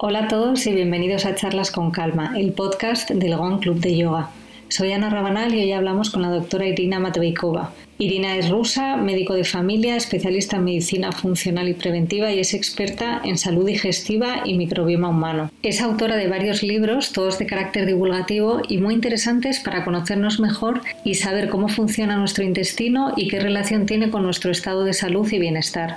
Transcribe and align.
Hola 0.00 0.20
a 0.20 0.28
todos 0.28 0.64
y 0.68 0.72
bienvenidos 0.72 1.26
a 1.26 1.34
Charlas 1.34 1.72
con 1.72 1.90
Calma, 1.90 2.34
el 2.38 2.52
podcast 2.52 3.10
del 3.10 3.36
Gon 3.36 3.58
Club 3.58 3.80
de 3.80 3.96
Yoga. 3.96 4.30
Soy 4.68 4.92
Ana 4.92 5.10
Rabanal 5.10 5.52
y 5.52 5.60
hoy 5.60 5.72
hablamos 5.72 6.10
con 6.10 6.22
la 6.22 6.30
doctora 6.30 6.68
Irina 6.68 7.00
Matveikova. 7.00 7.72
Irina 7.98 8.36
es 8.36 8.48
rusa, 8.48 8.96
médico 8.96 9.34
de 9.34 9.42
familia, 9.42 9.96
especialista 9.96 10.58
en 10.58 10.66
medicina 10.66 11.10
funcional 11.10 11.68
y 11.68 11.74
preventiva 11.74 12.30
y 12.32 12.38
es 12.38 12.54
experta 12.54 13.20
en 13.24 13.38
salud 13.38 13.66
digestiva 13.66 14.42
y 14.44 14.56
microbioma 14.56 15.08
humano. 15.08 15.50
Es 15.64 15.80
autora 15.80 16.14
de 16.14 16.28
varios 16.28 16.62
libros, 16.62 17.10
todos 17.10 17.40
de 17.40 17.46
carácter 17.46 17.84
divulgativo 17.84 18.62
y 18.68 18.78
muy 18.78 18.94
interesantes 18.94 19.58
para 19.58 19.84
conocernos 19.84 20.38
mejor 20.38 20.80
y 21.04 21.16
saber 21.16 21.48
cómo 21.48 21.66
funciona 21.66 22.16
nuestro 22.16 22.44
intestino 22.44 23.14
y 23.16 23.26
qué 23.26 23.40
relación 23.40 23.84
tiene 23.84 24.10
con 24.10 24.22
nuestro 24.22 24.52
estado 24.52 24.84
de 24.84 24.92
salud 24.92 25.28
y 25.32 25.40
bienestar. 25.40 25.96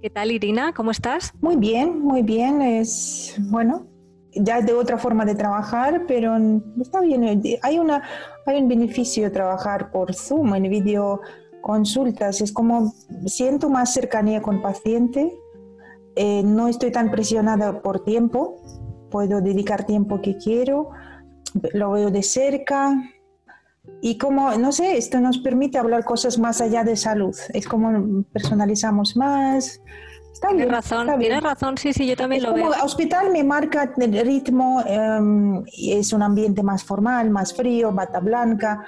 ¿Qué 0.00 0.10
tal, 0.10 0.30
Irina? 0.30 0.72
¿Cómo 0.72 0.92
estás? 0.92 1.32
Muy 1.40 1.56
bien, 1.56 1.98
muy 2.00 2.22
bien. 2.22 2.62
Es 2.62 3.34
bueno, 3.50 3.88
ya 4.32 4.60
de 4.60 4.72
otra 4.72 4.96
forma 4.96 5.24
de 5.24 5.34
trabajar, 5.34 6.04
pero 6.06 6.36
está 6.80 7.00
bien. 7.00 7.42
Hay, 7.62 7.78
una, 7.80 8.04
hay 8.46 8.62
un 8.62 8.68
beneficio 8.68 9.32
trabajar 9.32 9.90
por 9.90 10.14
Zoom, 10.14 10.54
en 10.54 10.70
video 10.70 11.20
consultas. 11.62 12.40
Es 12.40 12.52
como 12.52 12.92
siento 13.26 13.70
más 13.70 13.92
cercanía 13.92 14.40
con 14.40 14.62
paciente, 14.62 15.36
eh, 16.14 16.42
no 16.44 16.68
estoy 16.68 16.92
tan 16.92 17.10
presionada 17.10 17.82
por 17.82 18.04
tiempo, 18.04 18.62
puedo 19.10 19.40
dedicar 19.40 19.84
tiempo 19.84 20.20
que 20.20 20.36
quiero, 20.36 20.90
lo 21.72 21.90
veo 21.90 22.10
de 22.12 22.22
cerca. 22.22 22.94
Y 24.00 24.18
como, 24.18 24.52
no 24.56 24.72
sé, 24.72 24.96
esto 24.96 25.20
nos 25.20 25.38
permite 25.38 25.78
hablar 25.78 26.04
cosas 26.04 26.38
más 26.38 26.60
allá 26.60 26.84
de 26.84 26.96
salud. 26.96 27.36
Es 27.52 27.66
como 27.66 28.24
personalizamos 28.32 29.16
más, 29.16 29.80
tienes 30.40 30.68
razón, 30.70 31.18
tienes 31.18 31.42
razón, 31.42 31.78
sí, 31.78 31.92
sí, 31.92 32.06
yo 32.06 32.16
también 32.16 32.42
lo 32.42 32.54
veo. 32.54 32.70
Hospital 32.82 33.30
me 33.32 33.44
marca 33.44 33.92
el 33.96 34.20
ritmo, 34.24 34.82
em, 34.86 35.64
es 35.76 36.12
un 36.12 36.22
ambiente 36.22 36.62
más 36.62 36.84
formal, 36.84 37.30
más 37.30 37.54
frío, 37.54 37.92
bata 37.92 38.20
blanca, 38.20 38.84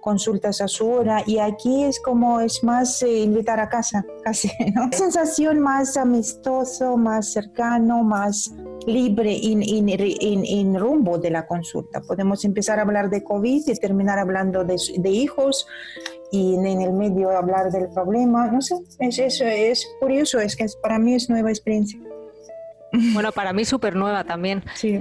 consultas 0.00 0.60
a 0.60 0.68
su 0.68 0.86
hora 0.86 1.22
y 1.26 1.38
aquí 1.38 1.84
es 1.84 2.00
como 2.00 2.40
es 2.40 2.62
más 2.62 3.02
eh, 3.02 3.20
invitar 3.20 3.58
a 3.60 3.68
casa, 3.68 4.04
casi, 4.24 4.50
¿no? 4.74 4.88
Sensación 4.92 5.60
más 5.60 5.96
amistoso, 5.96 6.96
más 6.96 7.32
cercano, 7.32 8.02
más 8.02 8.54
libre 8.86 9.38
en, 9.42 10.78
rumbo 10.78 11.18
de 11.18 11.30
la 11.30 11.46
consulta. 11.46 12.00
Podemos 12.00 12.44
empezar 12.44 12.78
a 12.78 12.82
hablar 12.82 13.10
de 13.10 13.22
COVID 13.22 13.62
y 13.66 13.74
terminar 13.76 14.18
hablando 14.18 14.64
de, 14.64 14.76
de 14.98 15.10
hijos 15.10 15.66
y 16.30 16.54
en 16.54 16.80
el 16.80 16.92
medio 16.92 17.30
hablar 17.30 17.70
del 17.70 17.88
problema. 17.88 18.48
No 18.48 18.60
sé, 18.60 18.76
es, 18.98 19.18
eso 19.18 19.44
es 19.44 19.86
curioso, 20.00 20.40
es 20.40 20.56
que 20.56 20.66
para 20.82 20.98
mí 20.98 21.14
es 21.14 21.30
nueva 21.30 21.50
experiencia. 21.50 22.00
Bueno, 23.12 23.32
para 23.32 23.52
mí 23.52 23.64
súper 23.64 23.96
nueva 23.96 24.24
también. 24.24 24.62
Sí. 24.74 25.00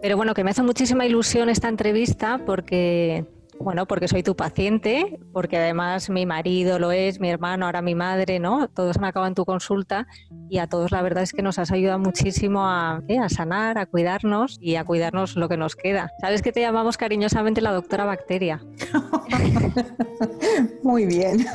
Pero 0.00 0.16
bueno, 0.16 0.34
que 0.34 0.44
me 0.44 0.50
hace 0.50 0.62
muchísima 0.62 1.04
ilusión 1.04 1.48
esta 1.48 1.68
entrevista 1.68 2.40
porque 2.46 3.24
bueno, 3.64 3.86
porque 3.86 4.08
soy 4.08 4.22
tu 4.22 4.36
paciente, 4.36 5.18
porque 5.32 5.56
además 5.56 6.10
mi 6.10 6.26
marido 6.26 6.78
lo 6.78 6.92
es, 6.92 7.18
mi 7.18 7.30
hermano, 7.30 7.66
ahora 7.66 7.80
mi 7.82 7.94
madre, 7.94 8.38
¿no? 8.38 8.68
Todos 8.68 8.98
han 8.98 9.04
acabado 9.04 9.28
en 9.28 9.34
tu 9.34 9.44
consulta 9.44 10.06
y 10.50 10.58
a 10.58 10.66
todos 10.66 10.92
la 10.92 11.00
verdad 11.00 11.22
es 11.22 11.32
que 11.32 11.42
nos 11.42 11.58
has 11.58 11.72
ayudado 11.72 11.98
muchísimo 11.98 12.66
a, 12.66 12.96
a 12.98 13.28
sanar, 13.30 13.78
a 13.78 13.86
cuidarnos 13.86 14.58
y 14.60 14.76
a 14.76 14.84
cuidarnos 14.84 15.36
lo 15.36 15.48
que 15.48 15.56
nos 15.56 15.76
queda. 15.76 16.12
Sabes 16.20 16.42
que 16.42 16.52
te 16.52 16.60
llamamos 16.60 16.98
cariñosamente 16.98 17.62
la 17.62 17.72
doctora 17.72 18.04
bacteria. 18.04 18.60
Muy 20.82 21.06
bien. 21.06 21.46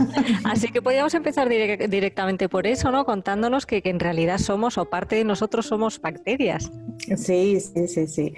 Así 0.44 0.70
que 0.70 0.82
podríamos 0.82 1.14
empezar 1.14 1.48
directamente 1.48 2.50
por 2.50 2.66
eso, 2.68 2.92
¿no? 2.92 3.06
Contándonos 3.06 3.66
que, 3.66 3.82
que 3.82 3.90
en 3.90 4.00
realidad 4.00 4.40
somos 4.40 4.78
o 4.78 4.86
parte 4.86 5.16
de 5.16 5.24
nosotros 5.24 5.68
somos 5.68 6.02
bacterias. 6.02 6.72
Sí, 7.16 7.60
sí, 7.60 7.88
sí, 7.88 8.08
sí. 8.08 8.34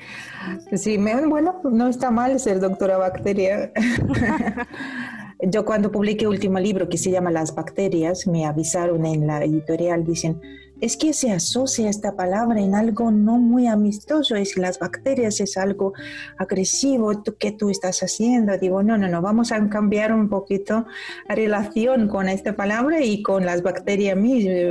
Sí, 0.73 0.97
bueno, 1.27 1.61
no 1.63 1.87
está 1.87 2.11
mal 2.11 2.39
ser 2.39 2.59
doctora 2.59 2.97
bacteria. 2.97 3.60
Yo 5.43 5.65
cuando 5.65 5.91
publiqué 5.91 6.25
el 6.25 6.31
último 6.31 6.59
libro 6.59 6.87
que 6.87 6.97
se 6.97 7.09
llama 7.09 7.31
Las 7.31 7.55
bacterias, 7.55 8.27
me 8.27 8.45
avisaron 8.45 9.05
en 9.05 9.25
la 9.25 9.43
editorial, 9.43 10.05
dicen, 10.05 10.39
es 10.81 10.97
que 10.97 11.13
se 11.13 11.31
asocia 11.31 11.89
esta 11.89 12.15
palabra 12.15 12.59
en 12.59 12.75
algo 12.75 13.11
no 13.11 13.37
muy 13.37 13.67
amistoso, 13.67 14.35
es 14.35 14.55
que 14.55 14.61
las 14.61 14.79
bacterias 14.79 15.39
es 15.39 15.55
algo 15.57 15.93
agresivo, 16.37 17.23
¿qué 17.39 17.51
tú 17.51 17.69
estás 17.69 18.01
haciendo? 18.01 18.57
Digo, 18.57 18.83
no, 18.83 18.97
no, 18.97 19.07
no, 19.07 19.21
vamos 19.21 19.51
a 19.51 19.69
cambiar 19.69 20.11
un 20.11 20.27
poquito 20.27 20.85
la 21.29 21.35
relación 21.35 22.07
con 22.07 22.27
esta 22.29 22.55
palabra 22.55 23.01
y 23.01 23.21
con 23.21 23.45
las 23.45 23.61
bacterias, 23.61 24.17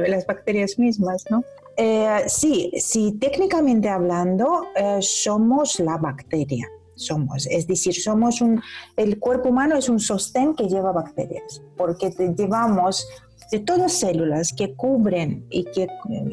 las 0.09 0.27
bacterias 0.27 0.78
mismas, 0.78 1.25
¿no? 1.31 1.45
Eh, 1.77 2.25
sí, 2.27 2.72
sí, 2.77 3.17
técnicamente 3.21 3.89
hablando, 3.89 4.67
eh, 4.77 4.99
somos 5.01 5.81
la 5.81 5.97
bacteria. 5.97 6.69
Somos, 7.00 7.47
es 7.47 7.66
decir, 7.66 7.94
somos 7.94 8.41
un, 8.41 8.61
el 8.97 9.19
cuerpo 9.19 9.49
humano 9.49 9.77
es 9.77 9.88
un 9.88 10.00
sostén 10.00 10.55
que 10.55 10.69
lleva 10.69 10.93
bacterias, 10.93 11.62
porque 11.77 12.11
llevamos 12.11 13.06
de 13.50 13.59
todas 13.59 13.93
células 13.93 14.53
que 14.53 14.75
cubren 14.75 15.47
y 15.50 15.65
que, 15.65 15.89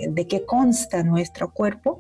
de 0.09 0.27
que 0.27 0.45
consta 0.45 1.03
nuestro 1.03 1.53
cuerpo, 1.53 1.99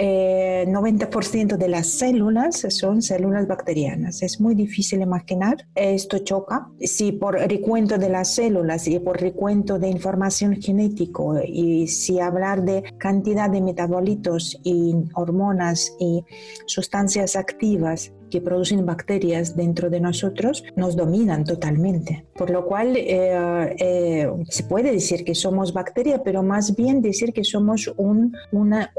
90% 0.00 1.54
eh, 1.54 1.56
de 1.56 1.68
las 1.68 1.86
células 1.88 2.66
son 2.70 3.02
células 3.02 3.46
bacterianas. 3.46 4.22
Es 4.22 4.40
muy 4.40 4.54
difícil 4.54 5.02
imaginar. 5.02 5.66
Esto 5.74 6.18
choca. 6.18 6.70
Si 6.80 7.12
por 7.12 7.34
recuento 7.34 7.98
de 7.98 8.08
las 8.08 8.34
células 8.34 8.86
y 8.88 8.98
por 8.98 9.20
recuento 9.20 9.78
de 9.78 9.88
información 9.88 10.56
genético 10.56 11.38
y 11.44 11.88
si 11.88 12.20
hablar 12.20 12.62
de 12.62 12.82
cantidad 12.98 13.50
de 13.50 13.60
metabolitos 13.60 14.58
y 14.62 14.94
hormonas 15.14 15.94
y 15.98 16.24
sustancias 16.66 17.36
activas 17.36 18.12
que 18.30 18.40
producen 18.40 18.86
bacterias 18.86 19.56
dentro 19.56 19.90
de 19.90 20.00
nosotros 20.00 20.64
nos 20.76 20.96
dominan 20.96 21.44
totalmente. 21.44 22.26
Por 22.34 22.50
lo 22.50 22.64
cual 22.66 22.96
eh, 22.96 23.76
eh, 23.78 24.30
se 24.48 24.64
puede 24.64 24.92
decir 24.92 25.24
que 25.24 25.34
somos 25.34 25.72
bacteria, 25.72 26.22
pero 26.22 26.42
más 26.42 26.74
bien 26.74 27.02
decir 27.02 27.32
que 27.32 27.44
somos 27.44 27.92
un, 27.96 28.34
una, 28.52 28.90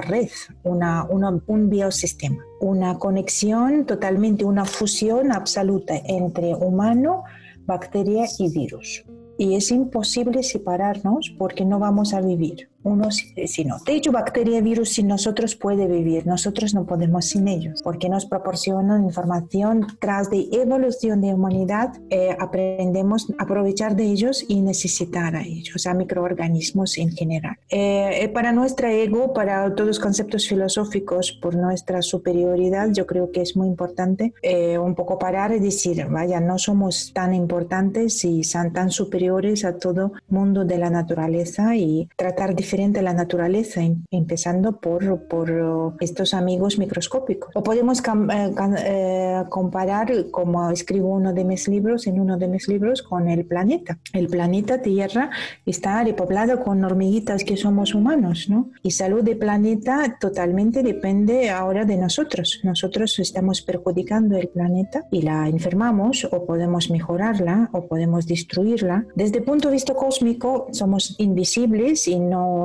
red, 0.00 0.28
un 0.64 1.70
biosistema, 1.70 2.38
una 2.60 2.98
conexión 2.98 3.84
totalmente, 3.84 4.44
una 4.44 4.64
fusión 4.64 5.32
absoluta 5.32 5.94
entre 6.06 6.54
humano, 6.54 7.24
bacteria 7.66 8.24
y 8.38 8.50
virus. 8.50 9.04
Y 9.36 9.56
es 9.56 9.70
imposible 9.72 10.42
separarnos 10.42 11.34
porque 11.36 11.64
no 11.64 11.80
vamos 11.80 12.14
a 12.14 12.20
vivir 12.20 12.68
uno 12.84 13.08
si 13.10 13.64
no. 13.64 13.78
De 13.84 13.94
hecho, 13.94 14.12
bacteria 14.12 14.60
virus 14.60 14.90
sin 14.90 15.08
nosotros 15.08 15.56
puede 15.56 15.86
vivir, 15.86 16.26
nosotros 16.26 16.74
no 16.74 16.86
podemos 16.86 17.26
sin 17.26 17.48
ellos, 17.48 17.80
porque 17.82 18.08
nos 18.08 18.26
proporcionan 18.26 19.04
información 19.04 19.86
tras 19.98 20.30
de 20.30 20.48
evolución 20.52 21.20
de 21.20 21.34
humanidad, 21.34 21.92
eh, 22.10 22.36
aprendemos 22.38 23.26
a 23.38 23.44
aprovechar 23.44 23.96
de 23.96 24.04
ellos 24.04 24.44
y 24.48 24.60
necesitar 24.60 25.34
a 25.34 25.42
ellos, 25.42 25.86
a 25.86 25.94
microorganismos 25.94 26.98
en 26.98 27.10
general. 27.10 27.56
Eh, 27.70 28.22
eh, 28.22 28.28
para 28.28 28.52
nuestra 28.52 28.92
ego, 28.92 29.32
para 29.32 29.74
todos 29.74 29.88
los 29.88 29.98
conceptos 29.98 30.46
filosóficos, 30.46 31.32
por 31.32 31.54
nuestra 31.54 32.02
superioridad, 32.02 32.90
yo 32.92 33.06
creo 33.06 33.30
que 33.32 33.40
es 33.40 33.56
muy 33.56 33.68
importante 33.68 34.32
un 34.78 34.94
poco 34.94 35.18
parar 35.18 35.52
y 35.52 35.58
decir, 35.58 36.06
vaya, 36.10 36.40
no 36.40 36.58
somos 36.58 37.12
tan 37.14 37.34
importantes 37.34 38.24
y 38.24 38.44
son 38.44 38.72
tan 38.72 38.90
superiores 38.90 39.64
a 39.64 39.78
todo 39.78 40.12
mundo 40.28 40.64
de 40.64 40.78
la 40.78 40.90
naturaleza 40.90 41.76
y 41.76 42.08
tratar 42.16 42.54
de 42.54 42.62
diferente 42.74 43.02
la 43.02 43.14
naturaleza, 43.14 43.82
empezando 44.10 44.80
por, 44.80 45.28
por 45.28 45.48
uh, 45.48 45.92
estos 46.00 46.34
amigos 46.34 46.76
microscópicos. 46.76 47.50
O 47.54 47.62
podemos 47.62 48.00
eh, 48.00 48.52
eh, 48.84 49.42
comparar, 49.48 50.08
como 50.32 50.70
escribo 50.70 51.14
uno 51.14 51.32
de 51.32 51.44
mis 51.44 51.68
libros, 51.68 52.08
en 52.08 52.18
uno 52.18 52.36
de 52.36 52.48
mis 52.48 52.66
libros, 52.66 53.02
con 53.02 53.28
el 53.28 53.44
planeta. 53.44 54.00
El 54.12 54.26
planeta 54.26 54.82
Tierra 54.82 55.30
está 55.64 56.02
repoblado 56.02 56.64
con 56.64 56.84
hormiguitas 56.84 57.44
que 57.44 57.56
somos 57.56 57.94
humanos, 57.94 58.48
¿no? 58.48 58.70
Y 58.82 58.90
salud 58.90 59.22
del 59.22 59.38
planeta 59.38 60.16
totalmente 60.18 60.82
depende 60.82 61.50
ahora 61.50 61.84
de 61.84 61.96
nosotros. 61.96 62.58
Nosotros 62.64 63.20
estamos 63.20 63.62
perjudicando 63.62 64.36
el 64.36 64.48
planeta 64.48 65.04
y 65.12 65.22
la 65.22 65.48
enfermamos 65.48 66.24
o 66.24 66.44
podemos 66.44 66.90
mejorarla 66.90 67.70
o 67.72 67.86
podemos 67.86 68.26
destruirla. 68.26 69.06
Desde 69.14 69.38
el 69.38 69.44
punto 69.44 69.68
de 69.68 69.74
vista 69.74 69.94
cósmico 69.94 70.66
somos 70.72 71.14
invisibles 71.18 72.08
y 72.08 72.18
no 72.18 72.63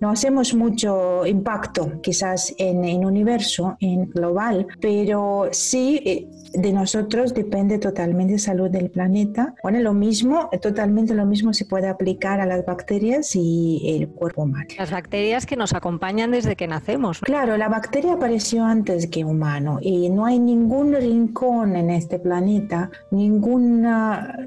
no, 0.00 0.10
hacemos 0.10 0.54
mucho 0.54 1.26
impacto 1.26 2.00
quizás 2.02 2.54
en 2.58 2.84
el 2.84 3.04
universo, 3.04 3.76
en 3.80 4.10
global, 4.10 4.66
pero 4.80 5.48
sí 5.52 6.00
eh, 6.04 6.28
de 6.52 6.72
nosotros 6.72 7.34
depende 7.34 7.78
totalmente 7.78 8.34
la 8.34 8.38
salud 8.38 8.70
del 8.70 8.90
planeta. 8.90 9.54
Bueno, 9.62 9.80
lo 9.80 9.92
mismo, 9.92 10.48
totalmente 10.62 11.14
lo 11.14 11.26
mismo 11.26 11.52
se 11.52 11.64
puede 11.64 11.88
aplicar 11.88 12.40
a 12.40 12.46
las 12.46 12.64
bacterias 12.64 13.34
y 13.34 13.96
el 13.96 14.08
cuerpo 14.08 14.42
humano. 14.42 14.68
Las 14.78 14.90
bacterias 14.90 15.46
que 15.46 15.56
nos 15.56 15.74
acompañan 15.74 16.30
desde 16.30 16.56
que 16.56 16.66
nacemos. 16.66 17.20
Claro, 17.20 17.56
la 17.56 17.68
bacteria 17.68 18.14
apareció 18.14 18.64
antes 18.64 19.08
que 19.08 19.24
humano 19.24 19.78
y 19.80 20.10
no 20.10 20.26
hay 20.26 20.38
ningún 20.38 20.94
rincón 20.94 21.76
en 21.76 21.90
este 21.90 22.18
planeta, 22.18 22.90
ningún 23.10 23.86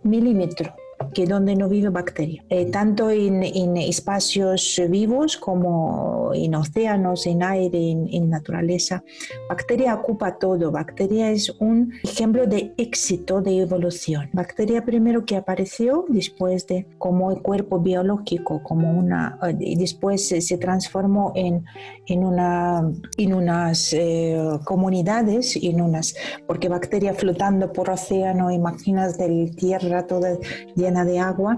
milímetro 0.03 0.73
que 1.13 1.25
donde 1.25 1.55
no 1.55 1.67
vive 1.67 1.89
bacteria, 1.89 2.43
eh, 2.49 2.65
tanto 2.65 3.09
en, 3.09 3.43
en, 3.43 3.77
espacios 3.77 4.81
vivos 4.89 5.37
como 5.37 6.31
en 6.33 6.55
océanos, 6.55 7.25
en 7.27 7.43
aire, 7.43 7.91
en, 7.91 8.07
en, 8.11 8.29
naturaleza. 8.29 9.03
Bacteria 9.49 9.95
ocupa 9.95 10.37
todo. 10.37 10.71
Bacteria 10.71 11.31
es 11.31 11.49
un 11.59 11.93
ejemplo 12.03 12.45
de 12.47 12.73
éxito 12.77 13.41
de 13.41 13.59
evolución. 13.59 14.29
Bacteria 14.33 14.83
primero 14.85 15.25
que 15.25 15.35
apareció 15.35 16.05
después 16.07 16.67
de 16.67 16.85
como 16.97 17.31
el 17.31 17.41
cuerpo 17.41 17.79
biológico, 17.79 18.61
como 18.63 18.91
una, 18.91 19.39
y 19.59 19.75
después 19.75 20.27
se, 20.27 20.41
se 20.41 20.57
transformó 20.57 21.31
en, 21.35 21.65
en, 22.07 22.23
una, 22.23 22.89
en 23.17 23.33
unas 23.33 23.93
eh, 23.93 24.37
comunidades, 24.63 25.57
en 25.61 25.81
unas, 25.81 26.15
porque 26.47 26.69
bacteria 26.69 27.13
flotando 27.13 27.71
por 27.73 27.89
océano, 27.89 28.51
imaginas 28.51 29.17
de 29.17 29.51
tierra 29.55 30.07
toda 30.07 30.37
llena 30.75 30.90
de 30.91 31.19
agua, 31.19 31.57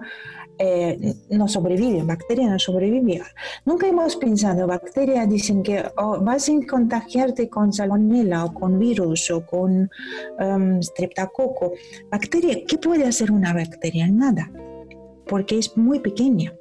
eh, 0.59 1.15
no 1.29 1.47
sobrevive, 1.47 2.03
bacteria 2.03 2.49
no 2.49 2.59
sobrevive. 2.59 3.23
Nunca 3.65 3.87
hemos 3.87 4.15
pensado, 4.15 4.67
bacteria 4.67 5.25
dicen 5.25 5.63
que 5.63 5.83
oh, 5.97 6.19
vas 6.21 6.47
a 6.47 6.53
contagiarte 6.69 7.49
con 7.49 7.73
salmonella 7.73 8.45
o 8.45 8.53
con 8.53 8.77
virus 8.77 9.31
o 9.31 9.45
con 9.45 9.89
um, 10.39 10.81
streptococo. 10.81 11.73
Bacteria, 12.11 12.63
¿qué 12.67 12.77
puede 12.77 13.05
hacer 13.05 13.31
una 13.31 13.53
bacteria? 13.53 14.07
Nada, 14.07 14.51
porque 15.27 15.57
es 15.57 15.75
muy 15.75 15.99
pequeña. 15.99 16.53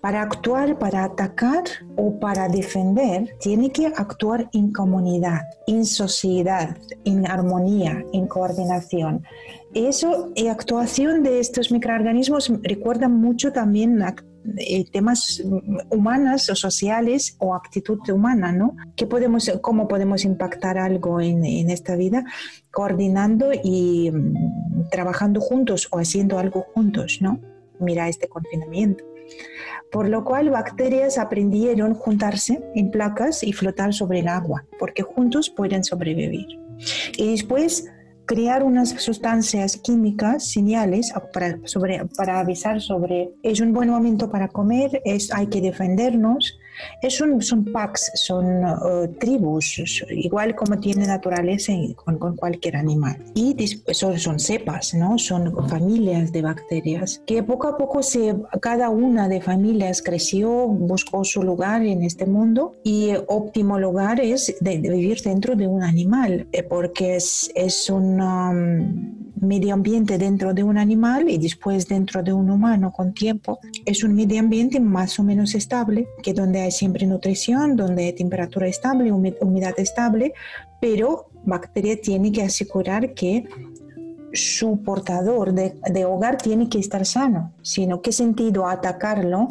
Para 0.00 0.22
actuar, 0.22 0.78
para 0.78 1.04
atacar 1.04 1.64
o 1.96 2.18
para 2.20 2.48
defender, 2.48 3.36
tiene 3.40 3.70
que 3.70 3.86
actuar 3.86 4.48
en 4.52 4.72
comunidad, 4.72 5.40
en 5.66 5.84
sociedad, 5.84 6.76
en 7.04 7.26
armonía, 7.26 8.04
en 8.12 8.26
coordinación. 8.26 9.24
Eso 9.74 10.32
y 10.36 10.46
actuación 10.46 11.22
de 11.22 11.40
estos 11.40 11.72
microorganismos 11.72 12.52
recuerda 12.62 13.08
mucho 13.08 13.52
también 13.52 14.00
eh, 14.58 14.84
temas 14.92 15.42
humanas 15.90 16.48
o 16.48 16.54
sociales 16.54 17.36
o 17.38 17.54
actitud 17.54 17.98
humana, 18.08 18.52
¿no? 18.52 18.76
¿Qué 18.94 19.06
podemos, 19.06 19.50
¿Cómo 19.60 19.88
podemos 19.88 20.24
impactar 20.24 20.78
algo 20.78 21.20
en, 21.20 21.44
en 21.44 21.70
esta 21.70 21.96
vida? 21.96 22.24
Coordinando 22.70 23.50
y 23.52 24.12
mm, 24.12 24.90
trabajando 24.90 25.40
juntos 25.40 25.88
o 25.90 25.98
haciendo 25.98 26.38
algo 26.38 26.66
juntos, 26.72 27.18
¿no? 27.20 27.40
Mira 27.80 28.08
este 28.08 28.28
confinamiento 28.28 29.04
por 29.90 30.08
lo 30.08 30.24
cual 30.24 30.50
bacterias 30.50 31.18
aprendieron 31.18 31.94
juntarse 31.94 32.60
en 32.74 32.90
placas 32.90 33.44
y 33.44 33.52
flotar 33.52 33.94
sobre 33.94 34.18
el 34.18 34.28
agua, 34.28 34.66
porque 34.78 35.02
juntos 35.02 35.50
pueden 35.50 35.84
sobrevivir. 35.84 36.46
Y 37.16 37.30
después 37.30 37.86
crear 38.26 38.62
unas 38.62 38.90
sustancias 38.90 39.76
químicas, 39.76 40.50
señales, 40.50 41.12
para, 41.32 41.58
sobre, 41.64 42.04
para 42.16 42.40
avisar 42.40 42.80
sobre 42.80 43.30
es 43.42 43.60
un 43.60 43.72
buen 43.72 43.90
momento 43.90 44.30
para 44.30 44.48
comer, 44.48 45.02
es, 45.04 45.32
hay 45.32 45.48
que 45.48 45.60
defendernos, 45.60 46.58
es 47.02 47.14
son 47.40 47.64
packs, 47.72 48.10
son 48.14 48.64
uh, 48.64 49.08
tribus, 49.18 49.82
igual 50.10 50.54
como 50.54 50.78
tiene 50.78 51.06
naturaleza 51.06 51.72
con, 51.96 52.18
con 52.18 52.36
cualquier 52.36 52.76
animal. 52.76 53.16
Y 53.34 53.56
son, 53.92 54.18
son, 54.18 54.38
cepas, 54.38 54.94
¿no? 54.94 55.18
son 55.18 55.68
familias 55.68 56.32
de 56.32 56.42
bacterias 56.42 57.22
que 57.26 57.42
poco 57.42 57.68
a 57.68 57.76
poco 57.76 58.02
se, 58.02 58.34
cada 58.60 58.90
una 58.90 59.28
de 59.28 59.40
familias 59.40 60.02
creció, 60.02 60.66
buscó 60.66 61.24
su 61.24 61.42
lugar 61.42 61.84
en 61.84 62.02
este 62.02 62.26
mundo 62.26 62.76
y 62.82 63.12
óptimo 63.28 63.78
lugar 63.78 64.20
es 64.20 64.56
de, 64.60 64.78
vivir 64.78 65.20
dentro 65.22 65.56
de 65.56 65.66
un 65.66 65.82
animal, 65.82 66.46
eh, 66.52 66.62
porque 66.62 67.16
es, 67.16 67.50
es 67.54 67.88
un 67.90 68.20
um, 68.20 69.23
medio 69.44 69.74
ambiente 69.74 70.18
dentro 70.18 70.54
de 70.54 70.62
un 70.62 70.78
animal 70.78 71.28
y 71.28 71.38
después 71.38 71.88
dentro 71.88 72.22
de 72.22 72.32
un 72.32 72.50
humano 72.50 72.92
con 72.92 73.12
tiempo. 73.12 73.58
Es 73.84 74.04
un 74.04 74.14
medio 74.14 74.40
ambiente 74.40 74.80
más 74.80 75.18
o 75.18 75.22
menos 75.22 75.54
estable, 75.54 76.06
que 76.22 76.32
donde 76.32 76.60
hay 76.60 76.70
siempre 76.70 77.06
nutrición, 77.06 77.76
donde 77.76 78.06
hay 78.06 78.12
temperatura 78.12 78.66
estable, 78.66 79.12
humedad 79.12 79.78
estable, 79.78 80.32
pero 80.80 81.26
bacteria 81.44 82.00
tiene 82.00 82.32
que 82.32 82.42
asegurar 82.42 83.14
que 83.14 83.44
su 84.34 84.82
portador 84.82 85.52
de, 85.52 86.04
hogar 86.04 86.36
tiene 86.36 86.68
que 86.68 86.78
estar 86.78 87.06
sano, 87.06 87.52
sino 87.62 88.02
qué 88.02 88.12
sentido 88.12 88.68
atacarlo 88.68 89.48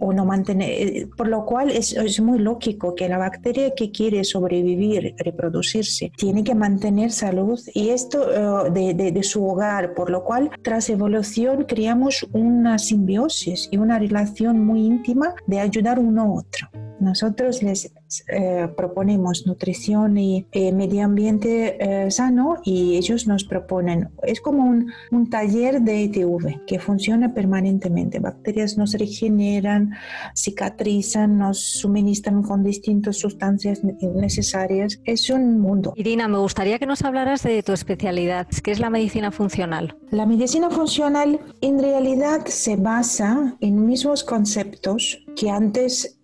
o 0.00 0.12
no 0.12 0.24
mantener, 0.24 0.70
eh, 0.70 1.08
por 1.16 1.28
lo 1.28 1.44
cual 1.44 1.70
es, 1.70 1.92
es, 1.92 2.20
muy 2.20 2.38
lógico 2.38 2.94
que 2.94 3.08
la 3.08 3.18
bacteria 3.18 3.74
que 3.74 3.90
quiere 3.90 4.22
sobrevivir, 4.24 5.14
reproducirse, 5.18 6.12
tiene 6.16 6.44
que 6.44 6.54
mantener 6.54 7.10
salud 7.10 7.58
y 7.74 7.88
esto 7.90 8.66
eh, 8.66 8.70
de, 8.94 9.12
de, 9.12 9.22
su 9.22 9.44
hogar, 9.46 9.94
por 9.94 10.10
lo 10.10 10.24
cual 10.24 10.50
tras 10.62 10.88
evolución 10.90 11.64
creamos 11.64 12.26
una 12.32 12.78
simbiosis 12.78 13.68
y 13.70 13.78
una 13.78 13.98
relación 13.98 14.64
muy 14.64 14.84
íntima 14.84 15.34
de 15.46 15.60
ayudar 15.60 15.98
uno 15.98 16.22
a 16.22 16.32
otro. 16.32 16.68
Nosotros 17.00 17.62
les 17.62 17.92
eh, 18.28 18.68
proponemos 18.76 19.46
nutrición 19.46 20.16
y 20.16 20.46
eh, 20.52 20.72
medio 20.72 21.04
ambiente 21.04 21.76
eh, 21.78 22.10
sano 22.10 22.56
y 22.64 22.96
ellos 22.96 23.26
nos 23.26 23.44
proponen, 23.44 24.08
es 24.22 24.40
como 24.40 24.64
un, 24.64 24.90
un, 25.10 25.28
taller 25.28 25.82
de 25.82 26.04
ETV 26.04 26.64
que 26.66 26.78
funciona 26.78 27.34
permanentemente. 27.34 28.18
Bacterias 28.18 28.78
nos 28.78 28.92
regeneran, 28.92 29.92
cicatrizan, 30.34 31.38
nos 31.38 31.60
suministran 31.60 32.42
con 32.42 32.62
distintas 32.62 33.18
sustancias 33.18 33.82
necesarias. 33.84 35.00
Es 35.04 35.28
un 35.28 35.60
mundo. 35.60 35.92
Irina, 35.96 36.28
me 36.28 36.38
gustaría 36.38 36.78
que 36.78 36.86
nos 36.86 37.02
hablaras 37.02 37.42
de 37.42 37.62
tu 37.62 37.72
especialidad, 37.72 38.46
que 38.62 38.70
es 38.70 38.80
la 38.80 38.90
medicina 38.90 39.30
funcional. 39.30 39.96
La 40.10 40.24
medicina 40.24 40.70
funcional 40.70 41.40
en 41.60 41.78
realidad 41.78 42.46
se 42.46 42.76
basa 42.76 43.56
en 43.60 43.86
mismos 43.86 44.24
conceptos 44.24 45.24
que 45.36 45.50
antes 45.50 46.18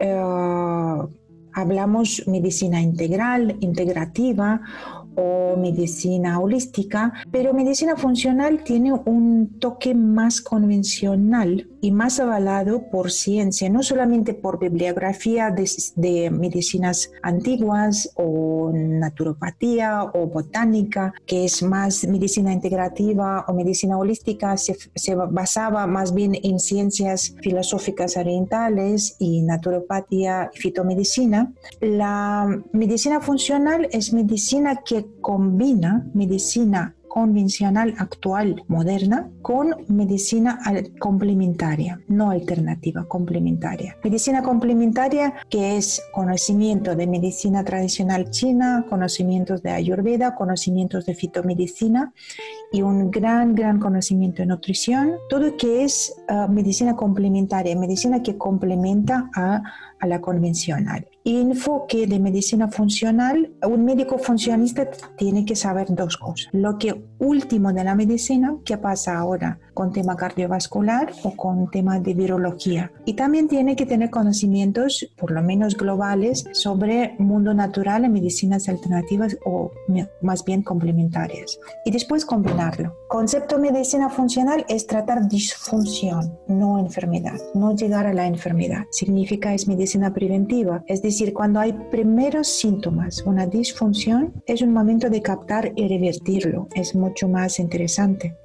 hablamos 1.54 2.24
medicina 2.26 2.80
integral, 2.80 3.56
integrativa 3.60 4.60
o 5.16 5.56
medicina 5.56 6.40
holística, 6.40 7.12
pero 7.30 7.54
medicina 7.54 7.96
funcional 7.96 8.64
tiene 8.64 8.92
un 8.92 9.58
toque 9.60 9.94
más 9.94 10.40
convencional 10.40 11.68
y 11.84 11.90
más 11.90 12.18
avalado 12.18 12.88
por 12.88 13.10
ciencia, 13.10 13.68
no 13.68 13.82
solamente 13.82 14.32
por 14.32 14.58
bibliografía 14.58 15.50
de, 15.50 16.30
medicinas 16.30 17.10
antiguas 17.22 18.10
o 18.14 18.72
naturopatía 18.74 20.04
o 20.14 20.26
botánica, 20.26 21.12
que 21.26 21.44
es 21.44 21.62
más 21.62 22.06
medicina 22.06 22.54
integrativa 22.54 23.44
o 23.48 23.52
medicina 23.52 23.98
holística, 23.98 24.56
se, 24.56 24.78
se 24.94 25.14
basaba 25.14 25.86
más 25.86 26.14
bien 26.14 26.32
en 26.42 26.58
ciencias 26.58 27.36
filosóficas 27.42 28.16
orientales 28.16 29.16
y 29.18 29.42
naturopatía 29.42 30.50
y 30.54 30.58
fitomedicina. 30.58 31.52
La 31.82 32.48
medicina 32.72 33.20
funcional 33.20 33.88
es 33.92 34.14
medicina 34.14 34.80
que 34.86 35.04
combina 35.20 36.06
medicina 36.14 36.94
convencional 37.14 37.94
actual, 37.98 38.64
moderna, 38.66 39.30
con 39.40 39.72
medicina 39.86 40.58
complementaria, 40.98 42.00
no 42.08 42.30
alternativa, 42.30 43.06
complementaria. 43.06 43.96
Medicina 44.02 44.42
complementaria 44.42 45.32
que 45.48 45.76
es 45.76 46.02
conocimiento 46.12 46.96
de 46.96 47.06
medicina 47.06 47.62
tradicional 47.62 48.30
china, 48.30 48.84
conocimientos 48.90 49.62
de 49.62 49.70
ayurveda, 49.70 50.34
conocimientos 50.34 51.06
de 51.06 51.14
fitomedicina 51.14 52.12
y 52.72 52.82
un 52.82 53.12
gran, 53.12 53.54
gran 53.54 53.78
conocimiento 53.78 54.42
de 54.42 54.46
nutrición, 54.46 55.12
todo 55.28 55.56
que 55.56 55.84
es 55.84 56.20
ah, 56.26 56.48
medicina 56.48 56.96
complementaria, 56.96 57.76
medicina 57.76 58.24
que 58.24 58.36
complementa 58.36 59.30
a, 59.36 59.62
a 60.00 60.06
la 60.08 60.20
convencional 60.20 61.06
enfoque 61.24 62.06
de 62.06 62.20
medicina 62.20 62.68
funcional, 62.68 63.50
un 63.66 63.84
médico 63.84 64.18
funcionista 64.18 64.90
tiene 65.16 65.46
que 65.46 65.56
saber 65.56 65.86
dos 65.88 66.18
cosas. 66.18 66.48
Lo 66.52 66.76
que 66.76 67.02
último 67.18 67.72
de 67.72 67.82
la 67.82 67.94
medicina, 67.94 68.56
que 68.64 68.76
pasa 68.76 69.16
ahora 69.16 69.58
con 69.72 69.90
tema 69.90 70.16
cardiovascular 70.16 71.12
o 71.24 71.34
con 71.34 71.70
tema 71.70 71.98
de 71.98 72.14
virología. 72.14 72.92
Y 73.06 73.14
también 73.14 73.48
tiene 73.48 73.74
que 73.74 73.86
tener 73.86 74.10
conocimientos, 74.10 75.08
por 75.16 75.30
lo 75.30 75.42
menos 75.42 75.76
globales, 75.76 76.44
sobre 76.52 77.16
mundo 77.18 77.54
natural 77.54 78.04
y 78.04 78.08
medicinas 78.10 78.68
alternativas 78.68 79.36
o 79.46 79.72
más 80.20 80.44
bien 80.44 80.62
complementarias. 80.62 81.58
Y 81.86 81.90
después 81.90 82.24
combinarlo. 82.24 82.94
Concepto 83.08 83.58
medicina 83.58 84.10
funcional 84.10 84.64
es 84.68 84.86
tratar 84.86 85.26
disfunción, 85.26 86.38
no 86.46 86.78
enfermedad, 86.78 87.40
no 87.54 87.74
llegar 87.74 88.06
a 88.06 88.12
la 88.12 88.26
enfermedad. 88.26 88.84
Significa 88.90 89.54
es 89.54 89.66
medicina 89.66 90.12
preventiva, 90.12 90.84
es 90.86 91.00
decir, 91.00 91.13
decir, 91.14 91.32
cuando 91.32 91.60
hay 91.60 91.72
primeros 91.90 92.48
síntomas, 92.48 93.22
una 93.22 93.46
disfunción, 93.46 94.32
es 94.46 94.62
un 94.62 94.72
momento 94.72 95.08
de 95.08 95.22
captar 95.22 95.72
y 95.76 95.88
revertirlo. 95.88 96.68
Es 96.74 96.94
mucho 96.94 97.28
más 97.28 97.58
interesante. 97.58 98.36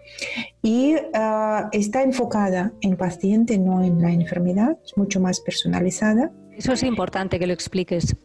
Y 0.62 0.96
ah, 1.14 1.70
está 1.72 2.04
enfocada 2.04 2.72
en 2.82 2.98
paciente, 2.98 3.58
no 3.58 3.84
en 3.84 4.02
la 4.02 4.12
enfermedad, 4.12 4.78
es 4.84 4.98
mucho 4.98 5.20
más 5.20 5.40
personalizada. 5.40 6.32
Eso 6.58 6.74
es 6.74 6.84
importante 6.84 7.40
que 7.40 7.48
lo 7.48 7.54
expliques 7.54 8.16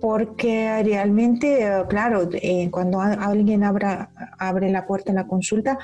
porque 0.00 0.82
realmente, 0.82 1.64
ah, 1.64 1.86
claro, 1.88 2.28
eh, 2.32 2.68
cuando 2.72 3.00
alguien 3.00 3.62
abra, 3.62 4.10
abre 4.36 4.68
la 4.68 4.84
puerta 4.84 5.12
en 5.12 5.16
la 5.16 5.28
consulta, 5.28 5.78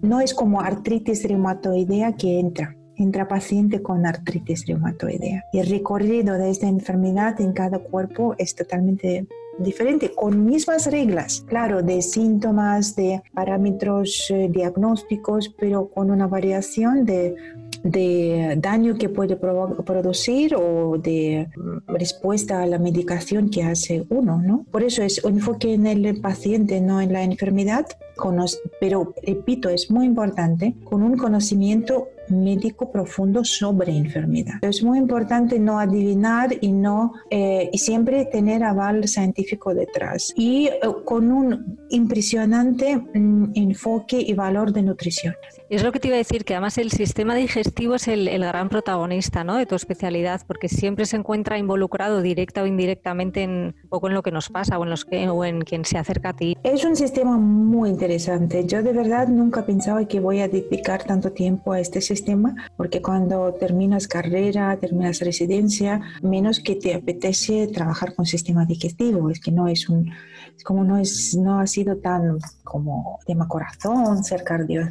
no 0.00 0.22
es 0.22 0.32
como 0.32 0.62
artritis 0.62 1.28
reumatoidea 1.28 2.16
que 2.16 2.40
entra 2.40 2.74
entra 3.02 3.28
paciente 3.28 3.82
con 3.82 4.06
artritis 4.06 4.66
reumatoidea. 4.66 5.44
Y 5.52 5.58
el 5.58 5.68
recorrido 5.68 6.36
de 6.36 6.50
esta 6.50 6.68
enfermedad 6.68 7.40
en 7.40 7.52
cada 7.52 7.78
cuerpo 7.78 8.34
es 8.38 8.54
totalmente 8.54 9.26
diferente, 9.58 10.12
con 10.12 10.44
mismas 10.44 10.90
reglas, 10.90 11.44
claro, 11.46 11.82
de 11.82 12.02
síntomas, 12.02 12.96
de 12.96 13.22
parámetros 13.34 14.30
eh, 14.30 14.48
diagnósticos, 14.50 15.54
pero 15.58 15.88
con 15.88 16.10
una 16.10 16.26
variación 16.26 17.04
de, 17.04 17.34
de 17.82 18.56
daño 18.58 18.96
que 18.96 19.08
puede 19.08 19.36
producir 19.36 20.54
o 20.54 20.96
de 20.98 21.48
mm, 21.54 21.92
respuesta 21.92 22.62
a 22.62 22.66
la 22.66 22.78
medicación 22.78 23.50
que 23.50 23.62
hace 23.62 24.06
uno, 24.08 24.40
¿no? 24.42 24.64
Por 24.70 24.82
eso 24.82 25.02
es 25.02 25.22
un 25.24 25.34
enfoque 25.34 25.74
en 25.74 25.86
el 25.86 26.20
paciente, 26.20 26.80
no 26.80 27.00
en 27.00 27.12
la 27.12 27.22
enfermedad, 27.22 27.86
pero 28.80 29.14
repito, 29.22 29.68
es 29.68 29.90
muy 29.90 30.06
importante, 30.06 30.74
con 30.84 31.02
un 31.02 31.16
conocimiento 31.16 32.08
médico 32.30 32.90
profundo 32.90 33.44
sobre 33.44 33.96
enfermedad. 33.96 34.54
Es 34.62 34.82
muy 34.82 34.98
importante 34.98 35.58
no 35.58 35.78
adivinar 35.78 36.56
y, 36.60 36.72
no, 36.72 37.12
eh, 37.30 37.70
y 37.72 37.78
siempre 37.78 38.24
tener 38.26 38.62
aval 38.64 39.08
científico 39.08 39.74
detrás 39.74 40.32
y 40.36 40.66
eh, 40.66 40.80
con 41.04 41.30
un 41.32 41.78
impresionante 41.90 42.96
mm, 42.96 43.52
enfoque 43.54 44.20
y 44.20 44.34
valor 44.34 44.72
de 44.72 44.82
nutrición. 44.82 45.34
Es 45.68 45.82
lo 45.82 45.92
que 45.92 46.00
te 46.00 46.08
iba 46.08 46.16
a 46.16 46.18
decir, 46.18 46.44
que 46.44 46.54
además 46.54 46.78
el 46.78 46.90
sistema 46.90 47.34
digestivo 47.34 47.94
es 47.94 48.08
el, 48.08 48.28
gran 48.40 48.68
protagonista 48.68 49.44
¿no? 49.44 49.56
de 49.56 49.66
tu 49.66 49.74
especialidad, 49.74 50.40
porque 50.46 50.68
siempre 50.68 51.06
se 51.06 51.16
encuentra 51.16 51.58
involucrado 51.58 52.22
directa 52.22 52.62
o 52.62 52.66
indirectamente 52.66 53.42
en 53.42 53.50
un 53.82 53.88
poco 53.88 54.08
en 54.08 54.14
lo 54.14 54.22
que 54.22 54.32
nos 54.32 54.48
pasa 54.48 54.78
o 54.78 54.84
en, 54.84 54.90
los 54.90 55.04
que, 55.04 55.28
o 55.28 55.44
en 55.44 55.60
quien 55.62 55.84
se 55.84 55.98
acerca 55.98 56.30
a 56.30 56.32
ti. 56.32 56.56
Es 56.62 56.84
un 56.84 56.96
sistema 56.96 57.38
muy 57.38 57.90
interesante. 57.90 58.64
Yo 58.66 58.82
de 58.82 58.92
verdad 58.92 59.28
nunca 59.28 59.64
pensaba 59.64 60.04
que 60.06 60.20
voy 60.20 60.40
a 60.40 60.48
dedicar 60.48 61.04
tanto 61.04 61.32
tiempo 61.32 61.72
a 61.72 61.80
este 61.80 62.00
sistema, 62.00 62.19
porque 62.76 63.02
cuando 63.02 63.54
terminas 63.54 64.08
carrera, 64.08 64.76
terminas 64.78 65.20
residencia, 65.20 66.00
menos 66.22 66.60
que 66.60 66.76
te 66.76 66.94
apetece 66.94 67.66
trabajar 67.68 68.14
con 68.14 68.26
sistema 68.26 68.64
digestivo, 68.64 69.30
es 69.30 69.40
que 69.40 69.52
no 69.52 69.68
es 69.68 69.88
un 69.88 70.10
como 70.62 70.84
no, 70.84 70.98
es, 70.98 71.36
no 71.36 71.58
ha 71.58 71.66
sido 71.66 71.96
tan 71.96 72.38
como 72.64 73.18
tema 73.26 73.48
corazón, 73.48 74.22
ser 74.24 74.44
cardio. 74.44 74.88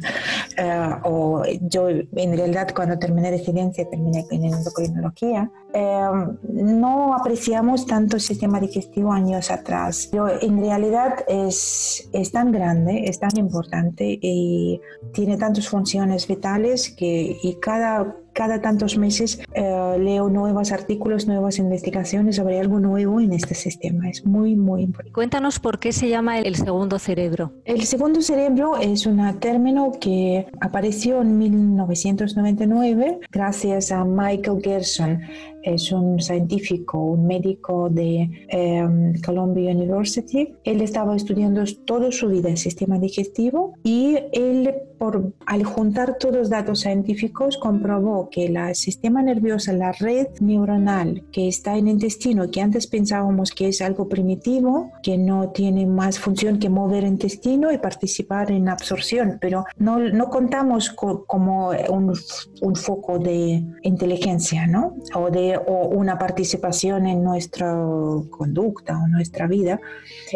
Eh, 0.56 0.90
o 1.04 1.42
yo 1.60 1.88
en 1.88 2.36
realidad 2.36 2.68
cuando 2.74 2.98
terminé 2.98 3.30
residencia 3.30 3.88
terminé 3.88 4.26
en 4.30 4.44
endocrinología, 4.44 5.50
eh, 5.72 6.10
no 6.48 7.14
apreciamos 7.14 7.86
tanto 7.86 8.16
el 8.16 8.22
sistema 8.22 8.60
digestivo 8.60 9.12
años 9.12 9.50
atrás. 9.50 10.08
Pero 10.10 10.28
en 10.40 10.60
realidad 10.60 11.24
es, 11.28 12.08
es 12.12 12.32
tan 12.32 12.52
grande, 12.52 13.04
es 13.06 13.18
tan 13.18 13.36
importante 13.36 14.18
y 14.20 14.80
tiene 15.12 15.36
tantas 15.36 15.68
funciones 15.68 16.26
vitales 16.26 16.90
que 16.90 17.36
y 17.42 17.54
cada 17.56 18.16
cada 18.40 18.62
tantos 18.62 18.96
meses 18.96 19.38
eh, 19.52 19.96
leo 19.98 20.30
nuevos 20.30 20.72
artículos, 20.72 21.26
nuevas 21.26 21.58
investigaciones 21.58 22.36
sobre 22.36 22.58
algo 22.58 22.80
nuevo 22.80 23.20
en 23.20 23.34
este 23.34 23.54
sistema. 23.54 24.08
Es 24.08 24.24
muy, 24.24 24.56
muy 24.56 24.80
importante. 24.80 25.12
Cuéntanos 25.12 25.58
por 25.58 25.78
qué 25.78 25.92
se 25.92 26.08
llama 26.08 26.38
el 26.38 26.56
segundo 26.56 26.98
cerebro. 26.98 27.52
El 27.66 27.82
segundo 27.82 28.22
cerebro 28.22 28.78
es 28.78 29.04
un 29.04 29.20
término 29.40 29.92
que 30.00 30.46
apareció 30.58 31.20
en 31.20 31.36
1999 31.36 33.20
gracias 33.30 33.92
a 33.92 34.06
Michael 34.06 34.62
Gerson 34.64 35.20
es 35.62 35.92
un 35.92 36.20
científico, 36.20 36.98
un 36.98 37.26
médico 37.26 37.88
de 37.90 38.30
em, 38.48 39.20
Columbia 39.20 39.72
University. 39.72 40.54
Él 40.64 40.80
estaba 40.80 41.16
estudiando 41.16 41.62
toda 41.84 42.10
su 42.12 42.28
vida 42.28 42.48
el 42.48 42.56
sistema 42.56 42.98
digestivo 42.98 43.74
y 43.82 44.16
él, 44.32 44.74
por, 44.98 45.32
al 45.46 45.64
juntar 45.64 46.16
todos 46.18 46.36
los 46.36 46.50
datos 46.50 46.80
científicos, 46.80 47.58
comprobó 47.58 48.29
que 48.30 48.46
el 48.46 48.74
sistema 48.74 49.22
nervioso, 49.22 49.72
la 49.72 49.92
red 49.92 50.28
neuronal 50.40 51.24
que 51.32 51.48
está 51.48 51.76
en 51.76 51.88
el 51.88 51.94
intestino, 51.94 52.50
que 52.50 52.60
antes 52.60 52.86
pensábamos 52.86 53.50
que 53.50 53.68
es 53.68 53.80
algo 53.80 54.08
primitivo, 54.08 54.90
que 55.02 55.18
no 55.18 55.50
tiene 55.50 55.86
más 55.86 56.18
función 56.18 56.58
que 56.58 56.68
mover 56.68 57.04
el 57.04 57.10
intestino 57.10 57.72
y 57.72 57.78
participar 57.78 58.50
en 58.50 58.68
absorción, 58.68 59.38
pero 59.40 59.64
no, 59.78 59.98
no 59.98 60.30
contamos 60.30 60.90
como 60.90 61.70
un, 61.88 62.14
un 62.60 62.76
foco 62.76 63.18
de 63.18 63.62
inteligencia, 63.82 64.66
¿no? 64.66 64.94
O 65.14 65.30
de 65.30 65.56
o 65.56 65.88
una 65.88 66.18
participación 66.18 67.06
en 67.06 67.22
nuestra 67.22 67.74
conducta 68.30 68.98
o 68.98 69.08
nuestra 69.08 69.46
vida, 69.46 69.80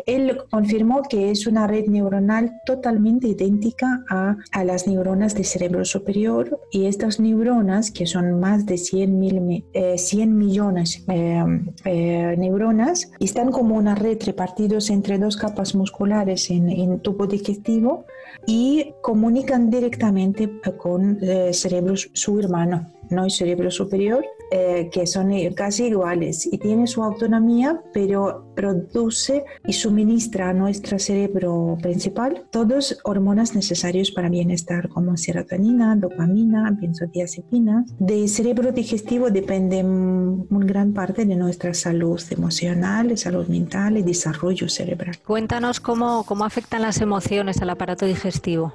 él 0.07 0.39
confirmó 0.51 1.03
que 1.03 1.31
es 1.31 1.47
una 1.47 1.67
red 1.67 1.87
neuronal 1.87 2.61
totalmente 2.67 3.29
idéntica 3.29 4.05
a, 4.09 4.37
a 4.53 4.65
las 4.65 4.87
neuronas 4.87 5.35
del 5.35 5.45
cerebro 5.45 5.85
superior 5.85 6.61
y 6.71 6.87
estas 6.87 7.21
neuronas, 7.21 7.74
que 7.90 8.07
son 8.07 8.40
más 8.40 8.66
de 8.66 8.78
100, 8.78 9.19
mil, 9.19 9.64
100 9.97 10.23
eh, 10.23 10.26
millones 10.26 11.04
de 11.07 11.38
eh, 11.38 11.45
eh, 11.85 12.35
neuronas, 12.38 13.11
están 13.21 13.50
como 13.50 13.76
una 13.76 13.95
red 13.95 14.19
repartidos 14.25 14.90
entre 14.90 15.19
dos 15.19 15.37
capas 15.37 15.75
musculares 15.75 16.50
en, 16.50 16.71
en 16.71 17.00
tubo 17.00 17.26
digestivo 17.26 18.04
y 18.47 18.93
comunican 19.02 19.71
directamente 19.71 20.50
con 20.78 21.19
el 21.23 21.54
cerebro 21.54 21.95
su 21.97 22.38
hermano 22.38 22.94
no 23.11 23.25
el 23.25 23.31
cerebro 23.31 23.71
superior, 23.71 24.25
eh, 24.51 24.89
que 24.93 25.07
son 25.07 25.33
casi 25.55 25.87
iguales 25.87 26.47
y 26.47 26.59
tiene 26.59 26.87
su 26.87 27.03
autonomía, 27.03 27.81
pero 27.93 28.53
produce 28.55 29.45
y 29.67 29.73
suministra 29.73 30.51
a 30.51 30.53
nuestro 30.53 30.99
cerebro 30.99 31.77
principal 31.83 32.47
todos 32.51 32.99
hormonas 33.05 33.55
necesarios 33.55 34.11
para 34.11 34.29
bienestar, 34.29 34.89
como 34.89 35.17
serotonina, 35.17 35.97
dopamina, 35.97 36.77
benzodiazepinas. 36.81 37.95
Del 37.99 38.29
cerebro 38.29 38.73
digestivo 38.73 39.31
depende 39.31 39.83
una 39.83 40.67
gran 40.67 40.93
parte 40.93 41.25
de 41.25 41.37
nuestra 41.37 41.75
salud 41.75 42.21
emocional, 42.31 43.17
salud 43.19 43.47
mental 43.49 43.97
y 43.97 44.03
desarrollo 44.03 44.69
cerebral. 44.69 45.17
Cuéntanos 45.27 45.81
cómo, 45.81 46.25
cómo 46.25 46.45
afectan 46.45 46.83
las 46.83 47.01
emociones 47.01 47.61
al 47.61 47.71
aparato 47.71 48.07
digestivo. 48.07 48.73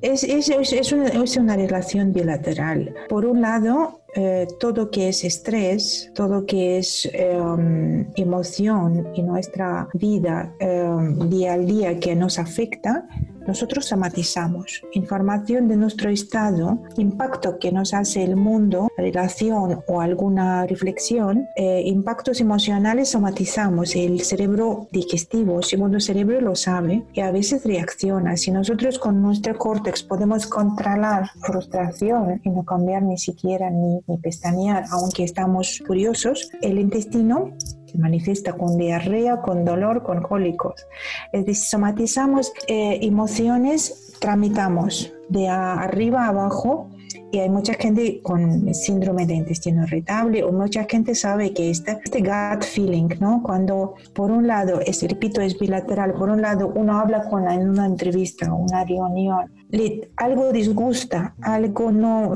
Es, 0.00 0.24
es, 0.24 0.48
es, 0.48 0.92
una, 0.92 1.08
es, 1.08 1.36
una, 1.36 1.56
relación 1.56 2.12
bilateral. 2.12 2.94
Por 3.08 3.26
un 3.26 3.40
lado, 3.40 4.02
eh, 4.14 4.46
todo 4.58 4.90
que 4.90 5.08
es 5.08 5.24
estrés, 5.24 6.10
todo 6.14 6.46
que 6.46 6.78
es 6.78 7.08
em, 7.12 8.06
emoción 8.16 9.08
y 9.14 9.22
nuestra 9.22 9.88
vida 9.94 10.54
em, 10.60 11.28
día 11.28 11.54
al 11.54 11.66
día 11.66 11.98
que 11.98 12.14
nos 12.14 12.38
afecta, 12.38 13.06
nosotros 13.46 13.86
somatizamos 13.86 14.82
información 14.92 15.68
de 15.68 15.76
nuestro 15.76 16.10
estado, 16.10 16.78
impacto 16.96 17.58
que 17.58 17.72
nos 17.72 17.94
hace 17.94 18.22
el 18.22 18.36
mundo, 18.36 18.88
relación 18.96 19.82
o 19.86 20.00
alguna 20.00 20.66
reflexión, 20.66 21.46
eh, 21.56 21.82
impactos 21.84 22.40
emocionales 22.40 23.10
somatizamos. 23.10 23.94
El 23.96 24.20
cerebro 24.20 24.88
digestivo, 24.90 25.58
el 25.58 25.64
segundo 25.64 26.00
cerebro 26.00 26.40
lo 26.40 26.54
sabe 26.54 27.04
y 27.12 27.20
a 27.20 27.30
veces 27.30 27.64
reacciona. 27.64 28.36
Si 28.36 28.50
nosotros 28.50 28.98
con 28.98 29.22
nuestro 29.22 29.56
córtex 29.56 30.02
podemos 30.02 30.46
controlar 30.46 31.30
frustración 31.40 32.40
y 32.44 32.50
no 32.50 32.64
cambiar 32.64 33.02
ni 33.02 33.18
siquiera 33.18 33.70
ni, 33.70 34.00
ni 34.06 34.18
pestañear, 34.18 34.84
aunque 34.90 35.24
estamos 35.24 35.82
curiosos, 35.86 36.50
el 36.60 36.78
intestino 36.78 37.52
se 37.92 37.98
manifiesta 37.98 38.54
con 38.54 38.78
diarrea, 38.78 39.42
con 39.42 39.64
dolor, 39.64 40.02
con 40.02 40.22
cólicos. 40.22 40.86
Es 41.32 41.44
decir, 41.44 41.64
somatizamos 41.64 42.52
eh, 42.68 42.98
emociones, 43.02 44.14
tramitamos 44.20 45.12
de 45.28 45.48
arriba 45.48 46.26
a 46.26 46.28
abajo 46.28 46.88
y 47.32 47.38
hay 47.38 47.48
mucha 47.48 47.72
gente 47.74 48.20
con 48.22 48.72
síndrome 48.74 49.26
de 49.26 49.34
intestino 49.34 49.84
irritable 49.84 50.44
o 50.44 50.52
mucha 50.52 50.84
gente 50.84 51.14
sabe 51.14 51.52
que 51.54 51.70
este, 51.70 51.98
este 52.04 52.20
gut 52.20 52.62
feeling, 52.62 53.08
¿no? 53.20 53.42
Cuando 53.42 53.94
por 54.12 54.30
un 54.30 54.46
lado, 54.46 54.80
este, 54.84 55.08
repito, 55.08 55.40
es 55.40 55.58
bilateral, 55.58 56.12
por 56.12 56.28
un 56.28 56.42
lado 56.42 56.72
uno 56.74 56.98
habla 56.98 57.28
con 57.28 57.50
en 57.50 57.70
una 57.70 57.86
entrevista, 57.86 58.52
una 58.52 58.84
reunión, 58.84 59.50
le, 59.70 60.10
algo 60.16 60.52
disgusta, 60.52 61.34
algo 61.40 61.90
no, 61.90 62.34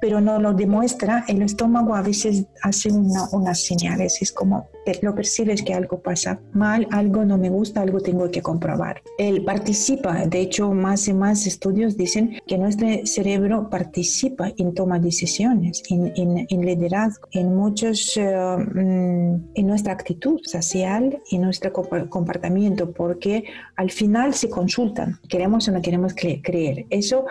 pero 0.00 0.20
no 0.20 0.38
lo 0.38 0.54
demuestra, 0.54 1.24
el 1.26 1.42
estómago 1.42 1.96
a 1.96 2.02
veces 2.02 2.46
hace 2.62 2.92
una, 2.92 3.28
unas 3.32 3.64
señales, 3.64 4.22
es 4.22 4.30
como 4.30 4.68
lo 5.02 5.14
percibes 5.14 5.62
que 5.62 5.74
algo 5.74 6.00
pasa 6.00 6.40
mal, 6.52 6.86
algo 6.90 7.24
no 7.24 7.38
me 7.38 7.50
gusta, 7.50 7.82
algo 7.82 8.00
tengo 8.00 8.30
que 8.30 8.42
comprobar. 8.42 9.02
Él 9.18 9.44
participa, 9.44 10.26
de 10.26 10.40
hecho 10.40 10.72
más 10.72 11.06
y 11.08 11.14
más 11.14 11.46
estudios 11.46 11.96
dicen 11.96 12.38
que 12.46 12.58
nuestro 12.58 12.88
cerebro 13.04 13.68
participa 13.68 14.52
en 14.56 14.74
toma 14.74 14.98
de 14.98 15.10
decisiones, 15.10 15.82
en, 15.90 16.12
en, 16.48 16.60
liderazgo, 16.60 17.28
en 17.32 17.54
muchos, 17.54 18.16
eh, 18.16 18.22
mm, 18.24 19.50
en 19.54 19.66
nuestra 19.66 19.92
actitud 19.92 20.40
social 20.44 21.20
y 21.30 21.38
nuestro 21.38 21.72
comportamiento, 21.72 22.92
porque 22.92 23.44
al 23.76 23.90
final 23.90 24.34
se 24.34 24.48
consultan, 24.48 25.18
queremos 25.28 25.68
o 25.68 25.72
no 25.72 25.82
queremos 25.82 26.14
creer. 26.14 26.86
Eso, 26.90 27.26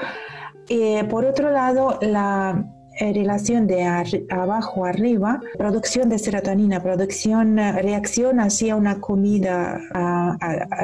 eh, 0.67 1.03
por 1.05 1.25
otro 1.25 1.51
lado, 1.51 1.97
la 2.01 2.65
eh, 2.65 2.78
relación 2.99 3.67
de 3.67 3.83
abajo 4.29 4.85
arriba, 4.85 5.41
producción 5.57 6.09
de 6.09 6.19
serotonina, 6.19 6.81
producción, 6.81 7.59
eh, 7.59 7.81
reacción 7.81 8.39
hacia 8.39 8.75
una 8.75 8.99
comida, 8.99 9.81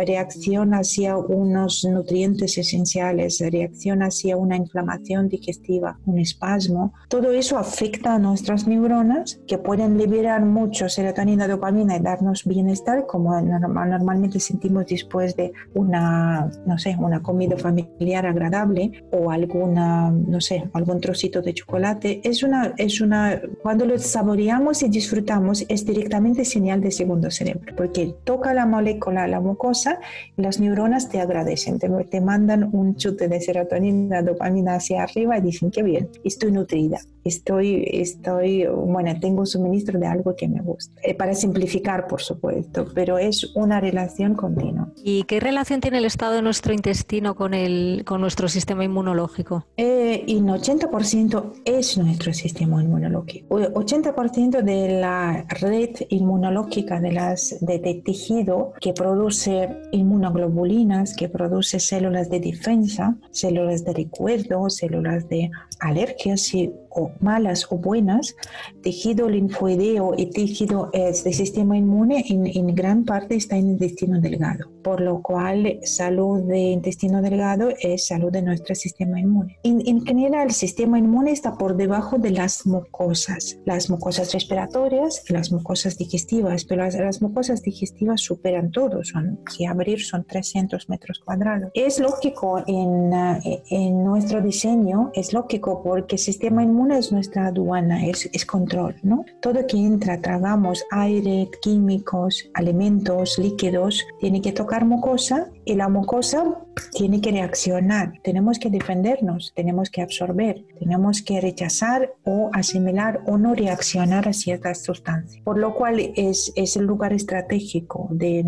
reacción 0.05 0.73
hacia 0.73 1.17
unos 1.17 1.85
nutrientes 1.85 2.57
esenciales, 2.57 3.43
reacción 3.51 4.01
hacia 4.03 4.37
una 4.37 4.57
inflamación 4.57 5.29
digestiva, 5.29 5.99
un 6.05 6.19
espasmo. 6.19 6.93
Todo 7.09 7.31
eso 7.31 7.57
afecta 7.57 8.15
a 8.15 8.19
nuestras 8.19 8.67
neuronas 8.67 9.39
que 9.47 9.57
pueden 9.57 9.97
liberar 9.97 10.43
mucho 10.45 10.89
serotonina, 10.89 11.47
dopamina 11.47 11.97
y 11.97 11.99
darnos 11.99 12.45
bienestar 12.45 13.05
como 13.05 13.39
normalmente 13.41 14.39
sentimos 14.39 14.85
después 14.87 15.35
de 15.35 15.51
una, 15.73 16.49
no 16.65 16.77
sé, 16.77 16.95
una 16.99 17.21
comida 17.21 17.57
familiar 17.57 18.25
agradable 18.25 19.05
o 19.11 19.31
alguna, 19.31 20.11
no 20.11 20.41
sé, 20.41 20.69
algún 20.73 20.99
trocito 21.01 21.41
de 21.41 21.53
chocolate. 21.53 22.04
Es 22.05 22.43
una, 22.43 22.73
es 22.77 23.01
una, 23.01 23.41
cuando 23.63 23.85
lo 23.85 23.97
saboreamos 23.97 24.83
y 24.83 24.89
disfrutamos 24.89 25.65
es 25.67 25.85
directamente 25.85 26.45
señal 26.45 26.79
de 26.79 26.91
segundo 26.91 27.31
cerebro, 27.31 27.73
porque 27.75 28.13
toca 28.23 28.53
la 28.53 28.67
molécula, 28.67 29.27
la 29.27 29.39
mucosa, 29.39 29.99
y 30.37 30.41
las 30.43 30.59
neuronas 30.59 31.09
te 31.09 31.19
agradecen, 31.19 31.79
te, 31.79 31.89
te 31.89 32.21
mandan 32.21 32.69
un 32.73 32.95
chute 32.95 33.27
de 33.27 33.41
serotonina, 33.41 34.21
dopamina 34.21 34.75
hacia 34.75 35.01
arriba 35.01 35.39
y 35.39 35.41
dicen 35.41 35.71
que 35.71 35.81
bien, 35.81 36.09
estoy 36.23 36.51
nutrida, 36.51 36.99
estoy, 37.23 37.87
estoy, 37.91 38.67
bueno, 38.67 39.19
tengo 39.19 39.39
un 39.39 39.47
suministro 39.47 39.99
de 39.99 40.05
algo 40.05 40.35
que 40.35 40.47
me 40.47 40.61
gusta. 40.61 40.93
Eh, 41.01 41.15
para 41.15 41.33
simplificar, 41.33 42.07
por 42.07 42.21
supuesto, 42.21 42.85
pero 42.93 43.17
es 43.17 43.55
una 43.55 43.79
relación 43.79 44.35
continua. 44.35 44.89
¿Y 45.03 45.23
qué 45.23 45.39
relación 45.39 45.81
tiene 45.81 45.97
el 45.97 46.05
estado 46.05 46.33
de 46.33 46.43
nuestro 46.43 46.71
intestino 46.73 47.35
con, 47.35 47.55
el, 47.55 48.03
con 48.05 48.21
nuestro 48.21 48.47
sistema 48.47 48.83
inmunológico? 48.83 49.65
Eh, 49.77 50.23
en 50.27 50.45
80% 50.47 51.53
es 51.65 51.94
nuestro 51.97 52.33
sistema 52.33 52.81
inmunológico. 52.81 53.59
80% 53.59 54.61
de 54.61 54.99
la 54.99 55.45
red 55.61 55.89
inmunológica 56.09 56.99
de 56.99 57.11
las, 57.11 57.57
de, 57.61 58.01
tejido 58.05 58.73
que 58.79 58.93
produce 58.93 59.69
inmunoglobulinas, 59.91 61.15
que 61.15 61.29
produce 61.29 61.79
células 61.79 62.29
de 62.29 62.39
defensa, 62.39 63.17
células 63.31 63.83
de 63.83 63.93
recuerdo, 63.93 64.69
células 64.69 65.27
de 65.29 65.51
alergias 65.79 66.53
y 66.53 66.71
o 66.95 67.11
malas 67.19 67.67
o 67.69 67.77
buenas, 67.77 68.35
tejido 68.81 69.29
linfoideo 69.29 70.13
y 70.17 70.27
tejido 70.27 70.89
eh, 70.93 71.13
del 71.23 71.33
sistema 71.33 71.77
inmune 71.77 72.25
en, 72.29 72.47
en, 72.47 72.75
gran 72.75 73.03
parte 73.05 73.35
está 73.35 73.57
en 73.57 73.65
el 73.65 73.71
intestino 73.73 74.19
delgado, 74.19 74.71
por 74.83 75.01
lo 75.01 75.21
cual 75.21 75.79
salud 75.83 76.41
de 76.43 76.59
intestino 76.59 77.21
delgado 77.21 77.69
es 77.79 78.07
salud 78.07 78.31
de 78.31 78.41
nuestro 78.41 78.75
sistema 78.75 79.19
inmune. 79.19 79.57
En, 79.63 79.81
en 79.85 80.05
general, 80.05 80.47
el 80.47 80.53
sistema 80.53 80.97
inmune 80.97 81.31
está 81.31 81.55
por 81.55 81.75
debajo 81.75 82.17
de 82.17 82.31
las 82.31 82.65
mucosas, 82.65 83.59
las 83.65 83.89
mucosas 83.89 84.33
respiratorias 84.33 85.23
y 85.27 85.33
las 85.33 85.51
mucosas 85.51 85.97
digestivas, 85.97 86.65
pero 86.65 86.83
las, 86.83 86.95
las 86.95 87.21
mucosas 87.21 87.61
digestivas 87.61 88.21
superan 88.21 88.71
todo, 88.71 89.03
son, 89.03 89.39
que 89.57 89.67
abrir 89.67 90.01
son 90.01 90.25
300 90.25 90.89
metros 90.89 91.19
cuadrados. 91.19 91.71
Es 91.73 91.99
lógico 91.99 92.63
en, 92.65 93.13
eh, 93.13 93.63
en 93.69 94.03
nuestro 94.03 94.41
diseño, 94.41 95.11
es 95.13 95.33
lógico 95.33 95.81
porque 95.83 96.15
el 96.15 96.19
sistema 96.19 96.63
inmune 96.63 96.84
es 96.91 97.11
nuestra 97.11 97.47
aduana, 97.47 98.05
es, 98.05 98.29
es 98.33 98.45
control, 98.45 98.95
¿no? 99.03 99.25
Todo 99.41 99.65
que 99.67 99.77
entra, 99.77 100.21
tragamos 100.21 100.83
aire, 100.91 101.49
químicos, 101.61 102.49
alimentos, 102.53 103.37
líquidos, 103.37 104.05
tiene 104.19 104.41
que 104.41 104.51
tocar 104.51 104.85
mucosa 104.85 105.49
y 105.65 105.75
la 105.75 105.89
mucosa 105.89 106.45
tiene 106.91 107.21
que 107.21 107.31
reaccionar. 107.31 108.13
Tenemos 108.23 108.59
que 108.59 108.69
defendernos, 108.69 109.53
tenemos 109.55 109.89
que 109.89 110.01
absorber, 110.01 110.65
tenemos 110.79 111.21
que 111.21 111.41
rechazar 111.41 112.13
o 112.23 112.49
asimilar 112.53 113.21
o 113.25 113.37
no 113.37 113.55
reaccionar 113.55 114.27
a 114.27 114.33
ciertas 114.33 114.83
sustancias. 114.83 115.43
Por 115.43 115.57
lo 115.57 115.73
cual 115.73 115.99
es, 116.15 116.51
es 116.55 116.75
el 116.77 116.85
lugar 116.85 117.13
estratégico 117.13 118.07
de 118.11 118.43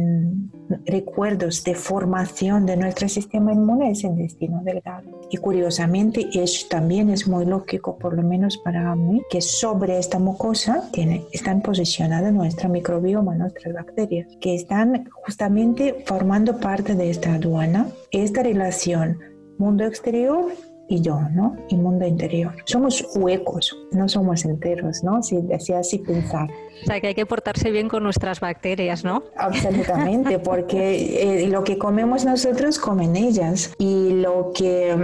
recuerdos, 0.86 1.64
de 1.64 1.76
formación 1.76 2.66
de 2.66 2.78
nuestro 2.78 3.08
sistema 3.10 3.54
inmune, 3.54 3.92
es 3.92 4.04
el 4.04 4.12
intestino 4.12 4.62
delgado. 4.64 5.22
Y 5.30 5.38
curiosamente, 5.38 6.28
eso 6.34 6.68
también 6.70 7.10
es 7.10 7.28
muy 7.28 7.46
lógico, 7.46 7.98
por 7.98 8.16
lo 8.16 8.24
menos 8.28 8.58
para 8.58 8.96
mí, 8.96 9.22
que 9.30 9.42
sobre 9.42 9.98
esta 9.98 10.20
mucosa 10.20 10.90
tiene, 10.92 11.26
están 11.32 11.62
posicionadas 11.62 12.34
nuestra 12.34 12.70
microbioma, 12.70 13.36
nuestras 13.36 13.74
bacterias, 13.74 14.28
que 14.40 14.56
están 14.56 15.10
justamente 15.26 16.04
formando 16.06 16.60
parte 16.60 16.96
de 16.96 17.10
esta 17.10 17.34
aduana, 17.34 17.88
esta 18.12 18.44
relación 18.44 19.18
mundo 19.58 19.86
exterior 19.86 20.52
y 20.90 21.02
yo, 21.02 21.20
¿no? 21.34 21.56
Y 21.68 21.76
mundo 21.76 22.06
interior. 22.06 22.56
Somos 22.66 23.06
huecos, 23.16 23.76
no 23.92 24.08
somos 24.08 24.46
enteros, 24.46 25.04
¿no? 25.04 25.22
Si, 25.22 25.38
así, 25.54 25.74
así 25.74 26.00
pensar. 26.00 26.50
O 26.84 26.86
sea, 26.86 27.02
que 27.02 27.08
hay 27.08 27.16
que 27.16 27.26
portarse 27.26 27.72
bien 27.72 27.90
con 27.90 28.04
nuestras 28.04 28.40
bacterias, 28.40 29.04
¿no? 29.04 29.24
Absolutamente, 29.36 30.40
porque 30.44 31.44
eh, 31.44 31.48
lo 31.48 31.64
que 31.64 31.78
comemos 31.78 32.24
nosotros 32.24 32.80
comen 32.80 33.16
ellas 33.16 33.74
y 33.78 34.12
lo 34.14 34.52
que 34.54 34.96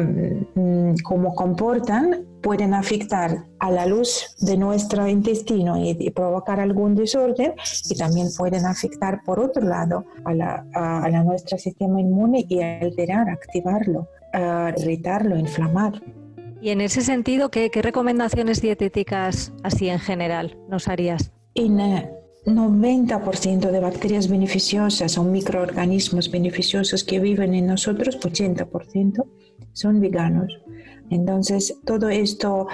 mm, 0.55 1.03
como 1.03 1.35
comportan 1.35 2.25
pueden 2.43 2.73
afectar 2.73 3.45
a 3.59 3.71
la 3.71 3.87
luz 3.87 4.35
de 4.41 4.57
nuestro 4.57 5.07
intestino 5.07 5.77
y, 5.83 6.11
provocar 6.11 6.59
algún 6.59 6.93
desorden 6.93 7.53
y 7.89 7.95
también 7.95 8.27
pueden 8.37 8.65
afectar 8.65 9.23
por 9.23 9.39
otro 9.39 9.63
lado 9.63 10.05
a, 10.25 10.33
la, 10.33 10.65
a, 10.75 11.05
a 11.05 11.23
nuestro 11.23 11.57
sistema 11.57 11.99
inmune 11.99 12.45
y 12.47 12.61
alterar, 12.61 13.29
activarlo, 13.29 14.09
irritarlo, 14.77 15.37
inflamar. 15.37 16.03
Y 16.61 16.69
en 16.69 16.81
ese 16.81 17.01
sentido, 17.01 17.49
¿qué, 17.49 17.69
qué 17.71 17.81
recomendaciones 17.81 18.61
dietéticas 18.61 19.53
así 19.63 19.89
en 19.89 19.99
general 19.99 20.57
nos 20.69 20.87
harías? 20.87 21.31
En 21.55 21.79
90% 22.45 23.71
de 23.71 23.79
bacterias 23.79 24.29
beneficiosas 24.29 25.17
o 25.17 25.23
microorganismos 25.23 26.29
beneficiosos 26.29 27.03
que 27.03 27.19
viven 27.19 27.53
en 27.53 27.67
nosotros, 27.67 28.19
80%, 28.19 29.25
son 29.73 29.99
veganos. 29.99 30.62
Entonces, 31.13 31.75
todo 31.85 32.09
esto 32.09 32.67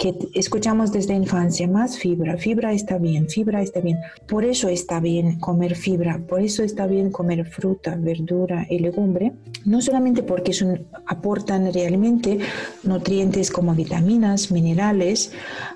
que 0.00 0.16
escuchamos 0.34 0.92
desde 0.92 1.12
infancia, 1.12 1.68
más 1.68 1.98
fibra, 1.98 2.38
fibra 2.38 2.72
está 2.72 2.96
bien, 2.96 3.28
fibra 3.28 3.60
está 3.60 3.80
bien. 3.80 3.98
Por 4.26 4.46
eso 4.46 4.70
está 4.70 4.98
bien 4.98 5.38
comer 5.38 5.76
fibra, 5.76 6.18
por 6.26 6.40
eso 6.40 6.62
está 6.62 6.86
bien 6.86 7.10
comer 7.10 7.44
fruta, 7.44 7.96
verdura 7.96 8.66
y 8.70 8.78
legumbre, 8.78 9.32
no 9.66 9.82
solamente 9.82 10.22
porque 10.22 10.54
son, 10.54 10.86
aportan 11.06 11.70
realmente 11.70 12.38
nutrientes 12.82 13.50
como 13.50 13.74
vitaminas, 13.74 14.50
minerales, 14.50 15.32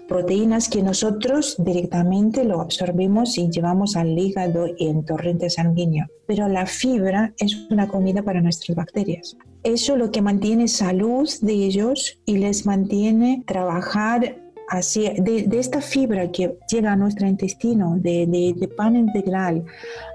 proteínas 0.09 0.71
que 0.71 0.83
nosotros 0.83 1.57
directamente 1.59 2.45
lo 2.45 2.63
absorbemos 2.63 3.37
y 3.37 3.51
llevamos 3.51 3.95
al 3.95 4.19
hígado 4.19 4.69
y 4.79 4.87
en 4.87 5.05
torrente 5.05 5.51
sanguíneo, 5.51 6.07
pero 6.27 6.49
la 6.49 6.65
fibra 6.65 7.35
es 7.39 7.67
una 7.71 7.89
comida 7.89 8.23
para 8.23 8.41
nuestras 8.41 8.75
bacterias 8.75 9.37
eso 9.65 9.97
lo 9.97 10.11
que 10.11 10.23
mantiene 10.23 10.69
salud 10.69 11.29
de 11.41 11.53
ellos 11.53 12.19
y 12.27 12.37
les 12.37 12.67
mantiene 12.67 13.43
trabajar 13.47 14.37
así, 14.69 15.09
de, 15.19 15.47
esta 15.59 15.81
fibra 15.81 16.31
que 16.31 16.57
llega 16.71 16.93
a 16.93 16.97
nuestro 16.97 17.27
intestino, 17.27 17.97
de, 17.99 18.69
pan 18.77 18.97
integral, 18.97 19.65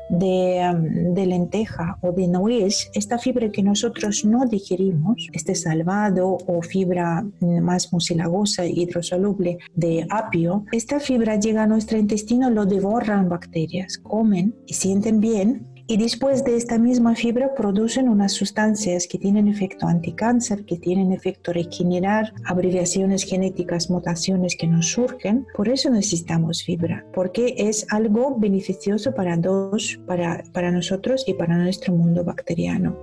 de, 0.09 1.12
de, 1.13 1.25
lenteja 1.25 1.97
o 2.01 2.12
de 2.12 2.27
nuez, 2.27 2.89
esta 2.93 3.17
fibra 3.17 3.49
que 3.51 3.62
nosotros 3.62 4.25
no 4.25 4.45
digerimos, 4.45 5.27
este 5.33 5.55
salvado 5.55 6.38
o 6.47 6.62
fibra 6.62 7.25
más 7.41 7.93
mucilagosa 7.93 8.65
hidrosoluble 8.65 9.59
de 9.75 10.05
apio, 10.09 10.65
esta 10.71 10.99
fibra 10.99 11.39
llega 11.39 11.63
a 11.63 11.67
nuestro 11.67 11.97
intestino, 11.97 12.49
lo 12.49 12.65
devoran 12.65 13.29
bacterias, 13.29 13.97
comen 13.99 14.55
y 14.65 14.73
sienten 14.73 15.19
bien 15.19 15.67
y 15.89 15.97
después 15.97 16.43
de 16.43 16.56
esta 16.56 16.78
misma 16.78 17.15
fibra 17.15 17.56
producen 17.56 18.10
unas 18.10 18.34
sustancias 18.34 19.08
que 19.08 19.17
tienen 19.17 19.47
efecto 19.47 19.88
anticáncer, 19.88 20.63
que 20.63 20.78
tienen 20.78 21.12
efecto 21.12 21.52
regenerar, 21.52 22.32
abreviaciones 22.45 23.23
genéticas, 23.23 23.89
mutaciones 23.89 24.56
que 24.56 24.67
nos 24.67 24.91
surgen. 24.91 25.47
Por 25.56 25.67
eso 25.67 25.89
necesitamos 25.89 26.62
fibra, 26.62 27.08
porque 27.12 27.56
es 27.58 27.88
algo 27.89 28.38
beneficioso 28.38 29.15
para 29.15 29.36
dos, 29.36 29.99
para, 30.06 30.43
para 30.54 30.69
nosotros 30.69 31.23
y 31.25 31.34
para 31.34 31.58
nuestro 31.58 31.91
mundo 31.91 32.23
bacteriano. 32.23 32.95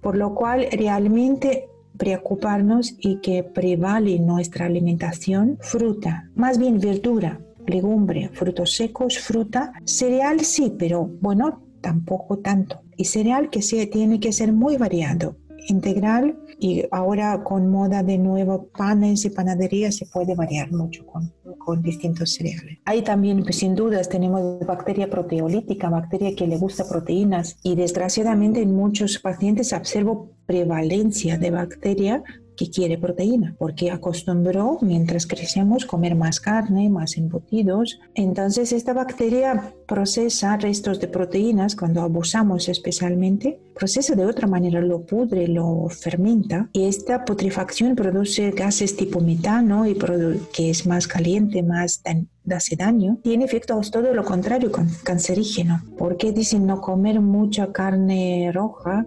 Por 0.00 0.16
lo 0.16 0.34
cual 0.34 0.66
realmente 0.72 1.68
preocuparnos 1.98 2.94
y 3.00 3.16
que 3.16 3.42
prevale 3.42 4.18
nuestra 4.18 4.64
alimentación 4.64 5.58
fruta, 5.60 6.30
más 6.34 6.56
bien 6.56 6.80
verdura, 6.80 7.38
legumbre, 7.66 8.30
frutos 8.32 8.72
secos, 8.72 9.18
fruta, 9.18 9.74
cereal 9.84 10.40
sí, 10.40 10.72
pero 10.78 11.04
bueno, 11.20 11.69
tampoco 11.80 12.38
tanto. 12.38 12.80
Y 12.96 13.04
cereal 13.04 13.50
que 13.50 13.62
se, 13.62 13.86
tiene 13.86 14.20
que 14.20 14.32
ser 14.32 14.52
muy 14.52 14.76
variado, 14.76 15.36
integral 15.68 16.38
y 16.58 16.84
ahora 16.90 17.42
con 17.42 17.70
moda 17.70 18.02
de 18.02 18.18
nuevo 18.18 18.68
panes 18.76 19.24
y 19.24 19.30
panaderías 19.30 19.96
se 19.96 20.06
puede 20.06 20.34
variar 20.34 20.70
mucho 20.72 21.06
con, 21.06 21.32
con 21.58 21.82
distintos 21.82 22.34
cereales. 22.34 22.78
Ahí 22.84 23.02
también, 23.02 23.42
pues, 23.42 23.56
sin 23.56 23.74
dudas, 23.74 24.08
tenemos 24.08 24.60
bacteria 24.66 25.08
proteolítica, 25.08 25.88
bacteria 25.88 26.34
que 26.34 26.46
le 26.46 26.58
gusta 26.58 26.88
proteínas 26.88 27.58
y 27.62 27.76
desgraciadamente 27.76 28.60
en 28.60 28.74
muchos 28.74 29.18
pacientes 29.18 29.72
observo 29.72 30.32
prevalencia 30.46 31.38
de 31.38 31.50
bacteria 31.50 32.22
que 32.60 32.68
quiere 32.68 32.98
proteína, 32.98 33.54
porque 33.58 33.90
acostumbró 33.90 34.76
mientras 34.82 35.26
crecemos 35.26 35.86
comer 35.86 36.14
más 36.14 36.40
carne, 36.40 36.90
más 36.90 37.16
embutidos. 37.16 37.98
Entonces 38.14 38.72
esta 38.72 38.92
bacteria 38.92 39.72
procesa 39.86 40.58
restos 40.58 41.00
de 41.00 41.08
proteínas 41.08 41.74
cuando 41.74 42.02
abusamos 42.02 42.68
especialmente, 42.68 43.58
procesa 43.74 44.14
de 44.14 44.26
otra 44.26 44.46
manera, 44.46 44.82
lo 44.82 45.06
pudre, 45.06 45.48
lo 45.48 45.88
fermenta 45.88 46.68
y 46.74 46.84
esta 46.84 47.24
putrefacción 47.24 47.96
produce 47.96 48.50
gases 48.50 48.94
tipo 48.94 49.20
metano 49.20 49.86
y 49.86 49.96
que 50.52 50.68
es 50.68 50.86
más 50.86 51.08
caliente, 51.08 51.62
más 51.62 52.02
hace 52.50 52.76
daño, 52.76 53.16
tiene 53.22 53.46
efectos 53.46 53.90
todo 53.90 54.12
lo 54.12 54.22
contrario, 54.22 54.70
cancerígeno. 55.02 55.80
porque 55.96 56.32
dicen 56.32 56.66
no 56.66 56.82
comer 56.82 57.22
mucha 57.22 57.72
carne 57.72 58.50
roja? 58.52 59.06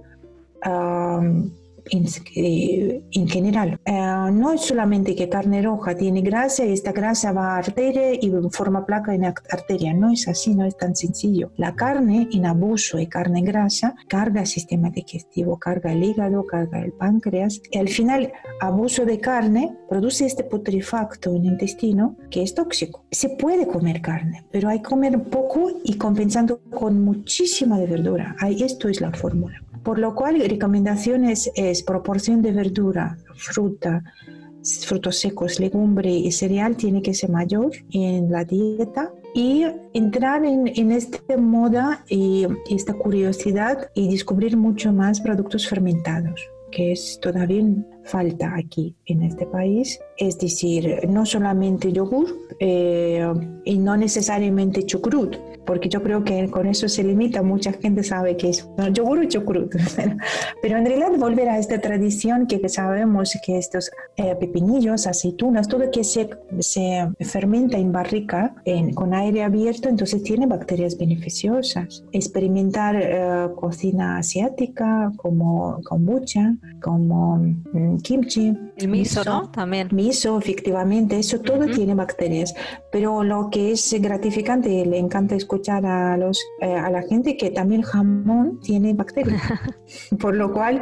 En, 1.92 3.28
general. 3.28 3.80
Eh, 3.86 3.92
no 4.32 4.54
es 4.54 4.62
solamente 4.62 5.16
que 5.16 5.30
carne 5.30 5.62
roja 5.62 5.96
tiene 5.96 6.22
grasa 6.22 6.66
y 6.66 6.74
esta 6.74 6.92
grasa 6.92 7.32
va 7.32 7.56
a 7.56 7.58
arteria 7.58 8.14
y 8.14 8.32
forma 8.52 8.86
placa 8.86 9.14
en 9.14 9.26
arteria. 9.26 9.94
No 9.94 10.12
es 10.12 10.28
así, 10.28 10.56
no 10.56 10.66
es 10.66 10.78
tan 10.78 10.96
sencillo. 10.96 11.52
La 11.58 11.76
carne 11.76 12.28
en 12.32 12.46
abuso 12.46 13.00
y 13.00 13.08
carne 13.08 13.42
grasa 13.42 13.96
carga 14.08 14.42
el 14.42 14.48
sistema 14.48 14.90
digestivo, 14.90 15.58
carga 15.58 15.92
el 15.92 16.04
hígado, 16.04 16.46
carga 16.46 16.80
el 16.80 16.94
páncreas. 16.94 17.62
Y 17.72 17.78
al 17.78 17.90
final, 17.90 18.32
abuso 18.60 19.06
de 19.06 19.20
carne 19.20 19.76
produce 19.90 20.26
este 20.26 20.44
putrefacto 20.44 21.30
en 21.32 21.46
el 21.46 21.54
intestino 21.54 22.18
que 22.30 22.44
es 22.44 22.54
tóxico. 22.54 23.06
Se 23.12 23.30
puede 23.30 23.68
comer 23.68 24.02
carne, 24.02 24.46
pero 24.52 24.70
hay 24.70 24.80
que 24.80 24.90
comer 24.90 25.24
poco 25.24 25.72
y 25.84 25.98
compensando 25.98 26.62
con 26.70 27.04
muchísima 27.04 27.80
de 27.80 27.88
verdura. 27.88 28.36
Ahí, 28.40 28.64
esto 28.64 28.88
es 28.90 29.02
la 29.02 29.12
fórmula. 29.12 29.62
Por 29.84 30.00
lo 30.00 30.16
cual, 30.16 30.40
recomendaciones 30.40 31.52
es 31.56 31.84
proporción 31.84 32.42
de 32.42 32.52
verdura, 32.52 33.18
fruta, 33.36 34.04
frutos 34.86 35.18
secos, 35.18 35.60
legumbre 35.60 36.10
y 36.10 36.32
cereal 36.32 36.78
tiene 36.78 37.02
que 37.02 37.14
ser 37.14 37.30
mayor 37.30 37.72
en 37.92 38.32
la 38.32 38.46
dieta 38.46 39.12
y 39.36 39.66
entrar 39.94 40.46
en, 40.46 40.72
en 40.74 40.92
esta 40.92 41.38
moda 41.38 42.06
y 42.08 42.48
esta 42.70 42.94
curiosidad 42.94 43.90
y 43.94 44.10
descubrir 44.10 44.56
mucho 44.56 44.94
más 44.94 45.20
productos 45.20 45.68
fermentados 45.68 46.40
que 46.74 46.92
es 46.92 47.20
todavía 47.22 47.64
falta 48.04 48.56
aquí 48.56 48.96
en 49.06 49.22
este 49.22 49.46
país. 49.46 50.00
Es 50.18 50.38
decir, 50.40 51.08
no 51.08 51.26
solamente 51.26 51.94
yogur 51.94 52.36
eh, 52.60 53.32
y 53.66 53.78
no 53.78 53.98
necesariamente 53.98 54.86
chucrut, 54.86 55.38
porque 55.66 55.90
yo 55.90 56.02
creo 56.04 56.24
que 56.24 56.50
con 56.50 56.68
eso 56.68 56.90
se 56.90 57.04
limita, 57.04 57.42
mucha 57.42 57.74
gente 57.74 58.04
sabe 58.04 58.36
que 58.38 58.50
es 58.50 58.68
yogur 58.92 59.20
o 59.20 59.26
chucrut, 59.26 59.74
pero 60.62 60.78
en 60.78 60.86
realidad 60.86 61.12
volver 61.18 61.50
a 61.50 61.58
esta 61.58 61.80
tradición 61.80 62.48
que 62.48 62.68
sabemos 62.70 63.38
que 63.46 63.58
estos 63.58 63.92
eh, 64.18 64.36
pepinillos, 64.40 65.08
aceitunas, 65.08 65.68
todo 65.68 65.90
que 65.92 66.04
se, 66.04 66.30
se 66.60 67.10
fermenta 67.22 67.78
en 67.78 67.92
barrica 67.92 68.56
con 68.96 69.14
aire 69.14 69.44
abierto, 69.44 69.90
entonces 69.90 70.24
tiene 70.24 70.46
bacterias 70.46 70.98
beneficiosas. 70.98 72.04
Experimentar 72.12 72.96
eh, 72.96 73.48
cocina 73.56 74.18
asiática 74.18 75.12
como 75.18 75.80
kombucha, 75.84 76.56
como 76.82 77.38
mm, 77.38 77.98
kimchi. 77.98 78.58
El 78.78 78.88
miso, 78.88 79.24
¿no? 79.24 79.50
También. 79.50 79.90
Miso, 79.92 80.38
efectivamente, 80.38 81.18
eso 81.18 81.40
todo 81.40 81.66
tiene 81.68 81.96
bacterias, 81.96 82.54
pero 82.92 83.24
lo 83.24 83.50
que 83.54 83.72
es 83.72 83.96
gratificante, 84.02 84.84
le 84.84 84.98
encanta 84.98 85.36
escuchar 85.36 85.86
a, 85.86 86.18
los, 86.18 86.44
eh, 86.60 86.74
a 86.74 86.90
la 86.90 87.04
gente 87.04 87.38
que 87.38 87.52
también 87.52 87.84
jamón 87.84 88.60
tiene 88.62 88.96
bacterias. 88.96 89.44
Por 90.20 90.36
lo 90.36 90.52
cual, 90.52 90.82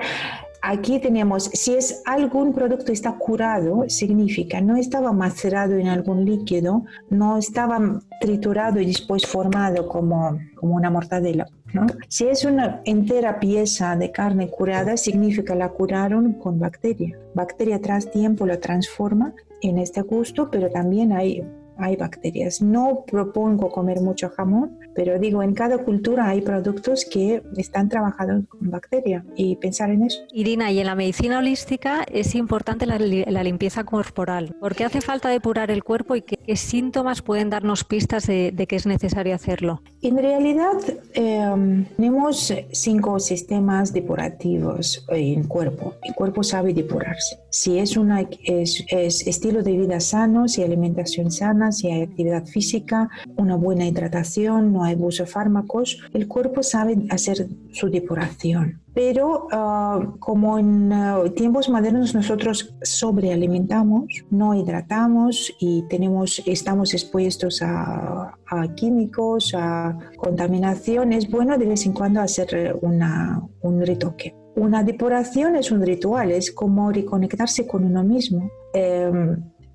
aquí 0.62 1.00
tenemos, 1.00 1.50
si 1.52 1.74
es 1.76 2.02
algún 2.06 2.54
producto 2.54 2.94
está 2.94 3.18
curado, 3.18 3.84
significa 3.90 4.62
no 4.62 4.78
estaba 4.78 5.12
macerado 5.12 5.74
en 5.74 5.88
algún 5.90 6.24
líquido, 6.24 6.86
no 7.10 7.38
estaba 7.38 8.00
triturado 8.22 8.80
y 8.80 8.86
después 8.86 9.28
formado 9.28 9.90
como, 9.90 10.40
como 10.56 10.76
una 10.76 10.90
mortadela. 10.90 11.48
¿no? 11.74 11.88
Si 12.08 12.26
es 12.26 12.46
una 12.46 12.82
entera 12.86 13.42
pieza 13.42 13.98
de 13.98 14.12
carne 14.14 14.50
curada, 14.50 14.96
significa 14.96 15.56
la 15.56 15.68
curaron 15.68 16.36
con 16.36 16.58
bacteria. 16.58 17.20
Bacteria 17.36 17.82
tras 17.82 18.10
tiempo 18.10 18.46
lo 18.46 18.58
transforma 18.60 19.34
en 19.62 19.78
este 19.78 20.04
gusto, 20.04 20.50
pero 20.50 20.70
también 20.70 21.12
hay 21.12 21.44
hay 21.82 21.96
bacterias. 21.96 22.62
No 22.62 23.04
propongo 23.06 23.70
comer 23.70 24.02
mucho 24.02 24.30
jamón, 24.30 24.78
pero 24.96 25.20
digo, 25.20 25.44
en 25.44 25.54
cada 25.54 25.80
cultura 25.80 26.28
hay 26.28 26.42
productos 26.42 27.06
que 27.06 27.44
están 27.58 27.90
trabajados 27.90 28.44
con 28.48 28.70
bacteria 28.70 29.24
y 29.36 29.56
pensar 29.56 29.90
en 29.92 30.04
eso. 30.04 30.22
Irina, 30.32 30.72
y 30.72 30.80
en 30.80 30.86
la 30.86 30.96
medicina 30.96 31.40
holística 31.40 32.04
es 32.04 32.36
importante 32.36 32.86
la, 32.86 33.44
limpieza 33.44 33.84
corporal. 33.84 34.56
¿Por 34.60 34.76
qué 34.76 34.86
hace 34.86 35.02
falta 35.02 35.30
depurar 35.30 35.72
el 35.72 35.84
cuerpo 35.84 36.16
y 36.16 36.22
qué, 36.22 36.56
síntomas 36.56 37.22
pueden 37.22 37.50
darnos 37.50 37.84
pistas 37.84 38.28
de, 38.28 38.66
que 38.68 38.76
es 38.76 38.86
necesario 38.86 39.34
hacerlo? 39.34 39.82
En 40.02 40.18
realidad, 40.18 40.74
em, 41.14 41.86
tenemos 41.96 42.54
cinco 42.72 43.20
sistemas 43.20 43.94
depurativos 43.94 45.06
en 45.10 45.40
el 45.40 45.48
cuerpo. 45.48 45.96
El 46.04 46.14
cuerpo 46.14 46.44
sabe 46.44 46.74
depurarse. 46.74 47.38
Si 47.50 47.80
es, 47.80 47.98
una, 47.98 48.22
es, 48.44 48.84
es 48.90 49.26
estilo 49.28 49.64
de 49.64 49.78
vida 49.78 50.00
sano, 50.00 50.48
si 50.48 50.62
alimentación 50.64 51.32
sana, 51.32 51.71
si 51.72 51.90
hay 51.90 52.04
actividad 52.04 52.46
física, 52.46 53.10
una 53.38 53.56
buena 53.56 53.86
hidratación, 53.86 54.74
no 54.74 54.84
hay 54.84 54.96
fármacos, 55.26 56.00
el 56.14 56.28
cuerpo 56.28 56.64
sabe 56.64 56.98
hacer 57.10 57.48
su 57.72 57.90
depuración. 57.90 58.82
Pero 58.94 59.48
ah, 59.52 60.16
como 60.20 60.60
en 60.60 60.92
ah, 60.92 61.24
tiempos 61.36 61.70
modernos 61.70 62.14
nosotros 62.14 62.76
sobrealimentamos, 62.82 64.26
no 64.30 64.54
hidratamos 64.54 65.54
y 65.60 65.84
tenemos, 65.90 66.42
estamos 66.46 66.94
expuestos 66.94 67.62
a, 67.62 68.34
químicos, 68.76 69.54
a 69.56 69.98
contaminación, 70.18 71.14
es 71.14 71.30
bueno 71.30 71.58
de 71.58 71.66
vez 71.66 71.86
en 71.86 71.94
cuando 71.94 72.20
hacer 72.22 72.78
una, 72.82 73.42
un 73.62 73.86
retoque. 73.86 74.36
Una 74.56 74.84
depuración 74.84 75.56
es 75.56 75.72
un 75.72 75.82
ritual, 75.82 76.32
es 76.32 76.52
como 76.52 76.92
reconectarse 76.92 77.66
con 77.66 77.86
uno 77.86 78.04
mismo. 78.04 78.52
Eh, 78.74 79.10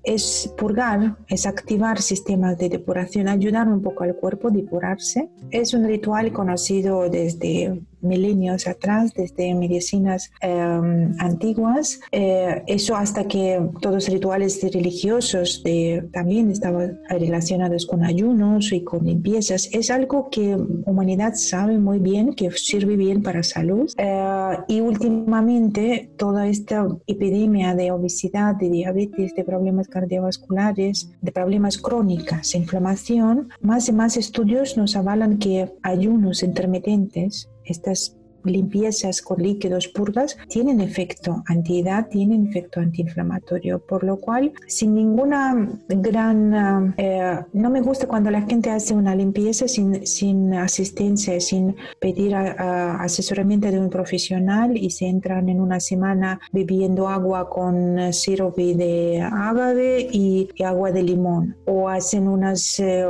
es 0.07 0.53
purgar, 0.57 1.17
es 1.27 1.45
activar 1.45 2.01
sistemas 2.01 2.57
de 2.57 2.69
depuración, 2.69 3.27
ayudar 3.27 3.67
un 3.67 3.81
poco 3.81 4.05
al 4.05 4.15
cuerpo 4.15 4.47
a 4.47 4.51
depurarse. 4.51 5.29
Es 5.51 5.73
un 5.73 5.85
ritual 5.85 6.31
conocido 6.31 7.09
desde 7.09 7.81
milenios 8.07 8.67
atrás, 8.67 9.13
desde 9.13 9.53
medicinas 9.53 10.31
em, 10.41 11.13
antiguas. 11.19 11.99
Eh, 12.11 12.63
eso 12.67 12.95
hasta 12.95 13.27
que 13.27 13.61
todos 13.81 13.95
los 13.95 14.07
rituales 14.09 14.61
religiosos 14.73 15.61
de, 15.63 16.07
también 16.11 16.51
estaban 16.51 16.99
relacionados 17.09 17.85
con 17.85 18.03
ayunos 18.03 18.71
y 18.71 18.83
con 18.83 19.05
limpiezas. 19.05 19.69
Es 19.71 19.91
algo 19.91 20.29
que 20.29 20.55
humanidad 20.85 21.33
sabe 21.35 21.77
muy 21.77 21.99
bien, 21.99 22.33
que 22.33 22.51
sirve 22.51 22.95
bien 22.95 23.21
para 23.21 23.43
salud. 23.43 23.91
Eh, 23.97 24.57
y 24.67 24.81
últimamente 24.81 26.11
toda 26.17 26.47
esta 26.47 26.87
epidemia 27.07 27.75
de 27.75 27.91
obesidad, 27.91 28.55
de 28.55 28.69
diabetes, 28.69 29.35
de 29.35 29.43
problemas 29.43 29.87
cardiovasculares, 29.87 31.11
de 31.21 31.31
problemas 31.31 31.77
crónicos, 31.77 32.55
inflamación, 32.55 33.49
más 33.61 33.89
y 33.89 33.93
más 33.93 34.17
estudios 34.17 34.77
nos 34.77 34.95
avalan 34.95 35.37
que 35.37 35.71
ayunos 35.83 36.43
intermitentes 36.43 37.49
estas 37.69 38.16
limpiezas 38.43 39.21
con 39.21 39.41
líquidos 39.41 39.87
purgas 39.87 40.37
tienen 40.49 40.81
efecto 40.81 41.43
antiedad, 41.47 42.07
tienen 42.09 42.47
efecto 42.47 42.79
antiinflamatorio, 42.79 43.79
por 43.79 44.03
lo 44.03 44.17
cual 44.17 44.53
sin 44.67 44.95
ninguna 44.95 45.69
gran... 45.87 46.93
Eh, 46.97 47.39
no 47.53 47.69
me 47.69 47.81
gusta 47.81 48.07
cuando 48.07 48.31
la 48.31 48.41
gente 48.41 48.69
hace 48.69 48.93
una 48.93 49.15
limpieza 49.15 49.67
sin, 49.67 50.05
sin 50.05 50.53
asistencia, 50.53 51.39
sin 51.39 51.75
pedir 51.99 52.35
asesoramiento 52.35 53.71
de 53.71 53.79
un 53.79 53.89
profesional 53.89 54.77
y 54.77 54.89
se 54.89 55.07
entran 55.07 55.49
en 55.49 55.61
una 55.61 55.79
semana 55.79 56.39
bebiendo 56.51 57.07
agua 57.07 57.49
con 57.49 58.13
sirope 58.13 58.75
de 58.75 59.21
agave 59.21 60.07
y, 60.11 60.49
agua 60.63 60.91
de 60.91 61.03
limón 61.03 61.55
o 61.65 61.87
hacen 61.87 62.27
unas 62.27 62.79
eh, 62.79 63.05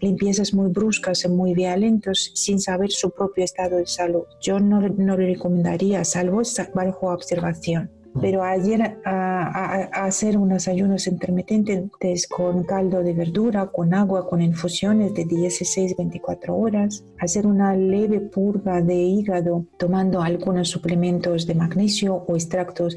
limpiezas 0.00 0.54
muy 0.54 0.68
bruscas 0.70 1.24
y 1.24 1.28
muy 1.28 1.54
violentas 1.54 2.30
sin 2.34 2.60
saber 2.60 2.90
su 2.90 3.10
propio 3.10 3.44
estado 3.44 3.78
de 3.78 3.86
salud. 3.86 4.24
Yo 4.40 4.60
no, 4.68 4.80
no 4.80 5.16
le 5.16 5.26
recomendaría, 5.26 6.04
salvo 6.04 6.42
bajo 6.74 7.12
observación. 7.12 7.90
Pero 8.20 8.44
ayer 8.44 8.98
a, 9.04 10.04
hacer 10.04 10.38
unos 10.38 10.68
ayunos 10.68 11.08
intermitentes 11.08 12.28
con 12.28 12.62
caldo 12.62 13.02
de 13.02 13.12
verdura, 13.12 13.66
con 13.66 13.92
agua, 13.92 14.28
con 14.28 14.40
infusiones 14.40 15.14
de 15.14 15.24
16-24 15.24 16.50
horas, 16.50 17.04
hacer 17.18 17.44
una 17.44 17.74
leve 17.74 18.20
purga 18.20 18.80
de 18.80 18.94
hígado 18.94 19.66
tomando 19.78 20.22
algunos 20.22 20.68
suplementos 20.68 21.44
de 21.46 21.56
magnesio 21.56 22.14
o 22.14 22.36
extractos 22.36 22.96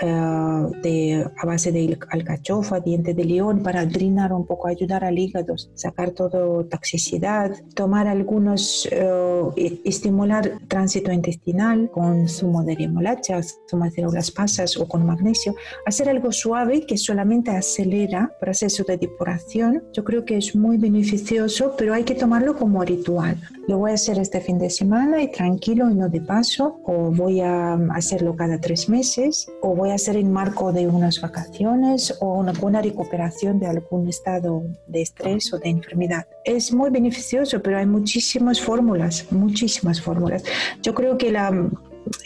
eh, 0.00 0.66
de, 0.82 1.26
a 1.36 1.46
base 1.46 1.72
de 1.72 1.98
alcachofa, 2.10 2.80
diente 2.80 3.14
de 3.14 3.24
león, 3.24 3.62
para 3.62 3.84
drenar 3.86 4.32
un 4.32 4.46
poco, 4.46 4.68
ayudar 4.68 5.04
al 5.04 5.18
hígado, 5.18 5.54
sacar 5.74 6.10
todo 6.10 6.64
toxicidad, 6.66 7.52
tomar 7.74 8.06
algunos, 8.06 8.88
eh, 8.90 9.80
estimular 9.84 10.58
tránsito 10.68 11.12
intestinal 11.12 11.90
con 11.90 12.28
zumo 12.28 12.62
de 12.64 12.74
remolacha, 12.74 13.40
zumo 13.68 13.84
de 13.84 14.02
las 14.12 14.30
pasas 14.30 14.76
o 14.76 14.88
con 14.88 15.06
magnesio, 15.06 15.54
hacer 15.86 16.08
algo 16.08 16.32
suave 16.32 16.86
que 16.86 16.96
solamente 16.96 17.50
acelera 17.50 18.30
el 18.32 18.38
proceso 18.40 18.84
de 18.84 18.96
depuración. 18.96 19.82
Yo 19.92 20.04
creo 20.04 20.24
que 20.24 20.36
es 20.36 20.54
muy 20.54 20.78
beneficioso, 20.78 21.74
pero 21.76 21.94
hay 21.94 22.04
que 22.04 22.14
tomarlo 22.14 22.56
como 22.56 22.82
ritual. 22.82 23.36
Lo 23.68 23.78
voy 23.78 23.92
a 23.92 23.94
hacer 23.94 24.18
este 24.18 24.40
fin 24.40 24.58
de 24.58 24.70
semana 24.70 25.22
y 25.22 25.30
tranquilo 25.30 25.88
y 25.88 25.94
no 25.94 26.08
de 26.08 26.20
paso, 26.20 26.80
o 26.84 27.12
voy 27.12 27.40
a 27.40 27.74
hacerlo 27.94 28.34
cada 28.34 28.60
tres 28.60 28.88
meses, 28.88 29.48
o 29.62 29.76
voy 29.76 29.90
a 29.90 29.94
hacer 29.94 30.16
en 30.16 30.32
marco 30.32 30.72
de 30.72 30.88
unas 30.88 31.20
vacaciones 31.20 32.16
o 32.20 32.34
una 32.40 32.52
buena 32.52 32.82
recuperación 32.82 33.60
de 33.60 33.68
algún 33.68 34.08
estado 34.08 34.64
de 34.88 35.02
estrés 35.02 35.52
o 35.52 35.58
de 35.58 35.70
enfermedad. 35.70 36.26
Es 36.44 36.72
muy 36.72 36.90
beneficioso, 36.90 37.62
pero 37.62 37.78
hay 37.78 37.86
muchísimas 37.86 38.60
fórmulas, 38.60 39.30
muchísimas 39.30 40.00
fórmulas. 40.00 40.42
Yo 40.82 40.92
creo 40.92 41.16
que 41.16 41.30
la 41.30 41.50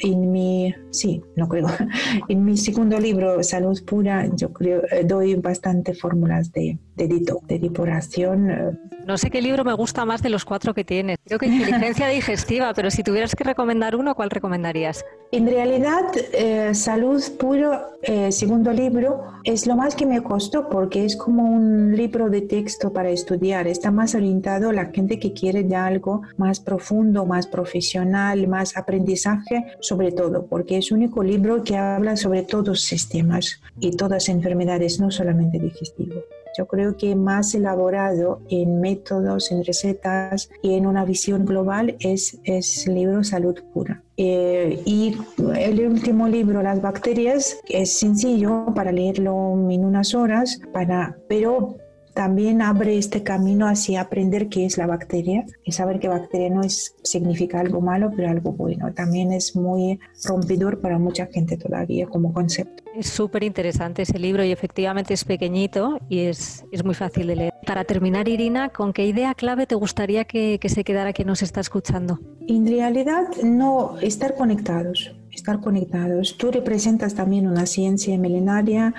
en 0.02 0.32
mi, 0.32 0.74
sí, 0.90 1.22
no 1.36 1.48
creo, 1.48 1.66
en 2.28 2.44
mi 2.44 2.56
segundo 2.56 2.98
libro, 2.98 3.42
Salud 3.42 3.78
Pura, 3.84 4.26
yo 4.34 4.52
creo, 4.52 4.82
eh, 4.90 5.04
doy 5.04 5.34
bastante 5.34 5.94
fórmulas 5.94 6.50
de, 6.52 6.78
de 6.96 7.06
de 7.48 7.58
depuración. 7.58 8.50
Eh. 8.50 8.78
No 9.06 9.18
sé 9.18 9.30
qué 9.30 9.40
libro 9.40 9.64
me 9.64 9.72
gusta 9.72 10.04
más 10.04 10.22
de 10.22 10.30
los 10.30 10.44
cuatro 10.44 10.74
que 10.74 10.84
tienes. 10.84 11.18
Creo 11.24 11.38
que 11.38 11.46
inteligencia 11.46 12.08
digestiva, 12.18 12.72
pero 12.74 12.90
si 12.90 13.02
tuvieras 13.02 13.34
que 13.34 13.44
recomendar 13.44 13.96
uno, 13.96 14.14
¿cuál 14.14 14.30
recomendarías? 14.30 15.04
En 15.32 15.46
realidad, 15.46 16.04
eh, 16.32 16.74
Salud 16.74 17.22
Pura, 17.38 17.86
segundo 18.30 18.72
libro, 18.72 19.24
es 19.44 19.66
lo 19.66 19.76
más 19.76 19.94
que 19.96 20.06
me 20.06 20.22
costó 20.22 20.68
porque 20.68 21.04
es 21.04 21.16
como 21.16 21.44
un 21.44 21.96
libro 21.96 22.30
de 22.30 22.42
texto 22.42 22.92
para 22.92 23.10
estudiar. 23.10 23.66
Está 23.66 23.90
más 23.90 24.14
orientado 24.14 24.70
a 24.70 24.72
la 24.72 24.86
gente 24.86 25.18
que 25.18 25.32
quiere 25.32 25.66
ya 25.68 25.86
algo 25.86 26.22
más 26.36 26.60
profundo, 26.60 27.26
más 27.26 27.46
profesional, 27.46 28.46
más 28.46 28.76
aprendizaje 28.76 29.66
sobre 29.80 30.12
todo, 30.12 30.46
porque 30.46 30.78
es 30.78 30.90
el 30.90 30.98
único 30.98 31.22
libro 31.22 31.62
que 31.62 31.76
habla 31.76 32.16
sobre 32.16 32.42
todos 32.42 32.66
los 32.66 32.80
sistemas 32.82 33.60
y 33.78 33.92
todas 33.96 34.28
enfermedades, 34.28 35.00
no 35.00 35.10
solamente 35.10 35.58
digestivo. 35.58 36.22
Yo 36.56 36.66
creo 36.66 36.96
que 36.96 37.14
más 37.14 37.54
elaborado 37.54 38.40
en 38.48 38.80
métodos, 38.80 39.52
en 39.52 39.64
recetas 39.64 40.48
y 40.62 40.74
en 40.74 40.86
una 40.86 41.04
visión 41.04 41.44
global 41.44 41.96
es, 42.00 42.38
es 42.44 42.86
el 42.86 42.94
libro 42.94 43.24
Salud 43.24 43.56
Pura. 43.74 44.02
Eh, 44.16 44.80
y 44.86 45.16
el 45.54 45.86
último 45.86 46.28
libro, 46.28 46.62
Las 46.62 46.80
bacterias, 46.80 47.58
es 47.68 47.98
sencillo 47.98 48.66
para 48.74 48.90
leerlo 48.90 49.52
en 49.70 49.84
unas 49.84 50.14
horas, 50.14 50.60
para, 50.72 51.18
pero 51.28 51.76
también 52.16 52.62
abre 52.62 52.96
este 52.96 53.22
camino 53.22 53.68
hacia 53.68 54.00
aprender 54.00 54.48
qué 54.48 54.64
es 54.64 54.78
la 54.78 54.86
bacteria 54.86 55.44
y 55.64 55.72
saber 55.72 56.00
que 56.00 56.08
bacteria 56.08 56.48
no 56.48 56.62
es, 56.62 56.96
significa 57.02 57.60
algo 57.60 57.82
malo, 57.82 58.10
pero 58.16 58.30
algo 58.30 58.52
bueno. 58.52 58.90
También 58.94 59.34
es 59.34 59.54
muy 59.54 60.00
rompedor 60.24 60.80
para 60.80 60.98
mucha 60.98 61.26
gente 61.26 61.58
todavía 61.58 62.06
como 62.06 62.32
concepto. 62.32 62.82
Es 62.96 63.08
súper 63.08 63.42
interesante 63.42 64.00
ese 64.00 64.18
libro 64.18 64.42
y 64.42 64.50
efectivamente 64.50 65.12
es 65.12 65.26
pequeñito 65.26 65.98
y 66.08 66.20
es, 66.20 66.64
es, 66.72 66.82
muy 66.82 66.94
fácil 66.94 67.26
de 67.26 67.36
leer. 67.36 67.54
Para 67.66 67.84
terminar, 67.84 68.26
Irina, 68.28 68.70
¿con 68.70 68.94
qué 68.94 69.04
idea 69.04 69.34
clave 69.34 69.66
te 69.66 69.74
gustaría 69.74 70.24
que, 70.24 70.58
que 70.58 70.70
se 70.70 70.84
quedara 70.84 71.12
quien 71.12 71.28
nos 71.28 71.42
está 71.42 71.60
escuchando? 71.60 72.18
En 72.48 72.66
realidad, 72.66 73.24
no 73.44 73.98
estar 74.00 74.36
conectados, 74.36 75.14
estar 75.30 75.60
conectados. 75.60 76.38
Tú 76.38 76.50
representas 76.50 77.14
también 77.14 77.46
una 77.46 77.66
ciencia 77.66 78.16
milenaria 78.16 78.94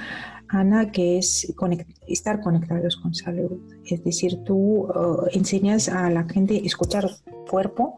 Ana, 0.50 0.92
que 0.92 1.18
es 1.18 1.54
estar 2.08 2.42
conectados 2.42 2.98
con 2.98 3.14
salud. 3.14 3.60
Es 3.86 4.04
decir, 4.04 4.44
tú 4.44 4.56
uh, 4.56 5.28
enseñas 5.32 5.90
a 5.90 6.10
la 6.10 6.24
gente 6.26 6.66
escuchar 6.66 7.10
cuerpo, 7.50 7.98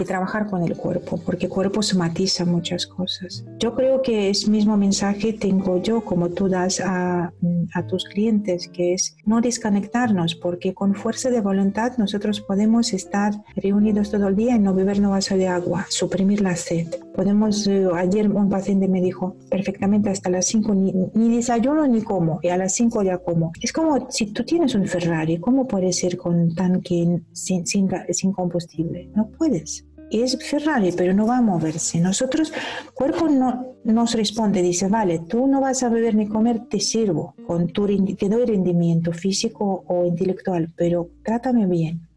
y 0.00 0.04
trabajar 0.04 0.46
con 0.46 0.62
el 0.62 0.76
cuerpo, 0.76 1.20
porque 1.24 1.48
cuerpo 1.48 1.82
somatiza 1.82 2.44
muchas 2.44 2.86
cosas. 2.86 3.44
Yo 3.58 3.74
creo 3.74 4.02
que 4.02 4.30
ese 4.30 4.50
mismo 4.50 4.76
mensaje 4.76 5.32
tengo 5.32 5.82
yo, 5.82 6.02
como 6.02 6.30
tú 6.30 6.48
das 6.48 6.80
a, 6.80 7.32
a 7.74 7.86
tus 7.86 8.04
clientes, 8.04 8.68
que 8.68 8.94
es 8.94 9.16
no 9.24 9.40
desconectarnos, 9.40 10.34
porque 10.34 10.74
con 10.74 10.94
fuerza 10.94 11.30
de 11.30 11.40
voluntad 11.40 11.96
nosotros 11.98 12.40
podemos 12.40 12.92
estar 12.92 13.32
reunidos 13.56 14.10
todo 14.10 14.28
el 14.28 14.36
día 14.36 14.56
y 14.56 14.58
no 14.58 14.74
beber 14.74 15.00
un 15.00 15.10
vaso 15.10 15.36
de 15.36 15.48
agua, 15.48 15.86
suprimir 15.88 16.40
la 16.40 16.56
sed. 16.56 16.88
Podemos, 17.20 17.66
eh, 17.66 17.86
ayer 17.94 18.30
un 18.30 18.48
paciente 18.48 18.88
me 18.88 19.02
dijo 19.02 19.36
perfectamente 19.50 20.08
hasta 20.08 20.30
las 20.30 20.46
5 20.46 20.74
ni, 20.74 20.90
ni, 21.12 21.36
desayuno 21.36 21.86
ni 21.86 22.00
como, 22.00 22.40
y 22.42 22.48
a 22.48 22.56
las 22.56 22.74
5 22.76 23.02
ya 23.02 23.18
como. 23.18 23.52
Es 23.60 23.74
como 23.74 24.10
si 24.10 24.32
tú 24.32 24.42
tienes 24.42 24.74
un 24.74 24.86
Ferrari, 24.86 25.36
¿cómo 25.36 25.68
puedes 25.68 26.02
ir 26.02 26.16
con 26.16 26.54
tanque 26.54 27.20
sin, 27.32 27.66
sin, 27.66 27.90
sin 28.08 28.32
combustible? 28.32 29.10
No 29.14 29.28
puedes 29.36 29.84
es 30.10 30.38
Ferrari, 30.42 30.92
pero 30.96 31.12
no 31.12 31.26
va 31.26 31.36
a 31.36 31.42
moverse. 31.42 32.00
Nosotros, 32.00 32.54
cuerpo 32.94 33.28
no 33.28 33.76
nos 33.84 34.14
responde, 34.14 34.62
dice, 34.62 34.88
vale, 34.88 35.20
tú 35.20 35.46
no 35.46 35.60
vas 35.60 35.82
a 35.82 35.90
beber 35.90 36.14
ni 36.14 36.26
comer, 36.26 36.68
te 36.68 36.80
sirvo, 36.80 37.34
con 37.46 37.68
tu, 37.68 37.86
te 38.16 38.28
doy 38.30 38.46
rendimiento 38.46 39.12
físico 39.12 39.84
o 39.86 40.06
intelectual, 40.06 40.72
pero 40.74 41.10
trátame 41.22 41.66
bien. 41.66 42.09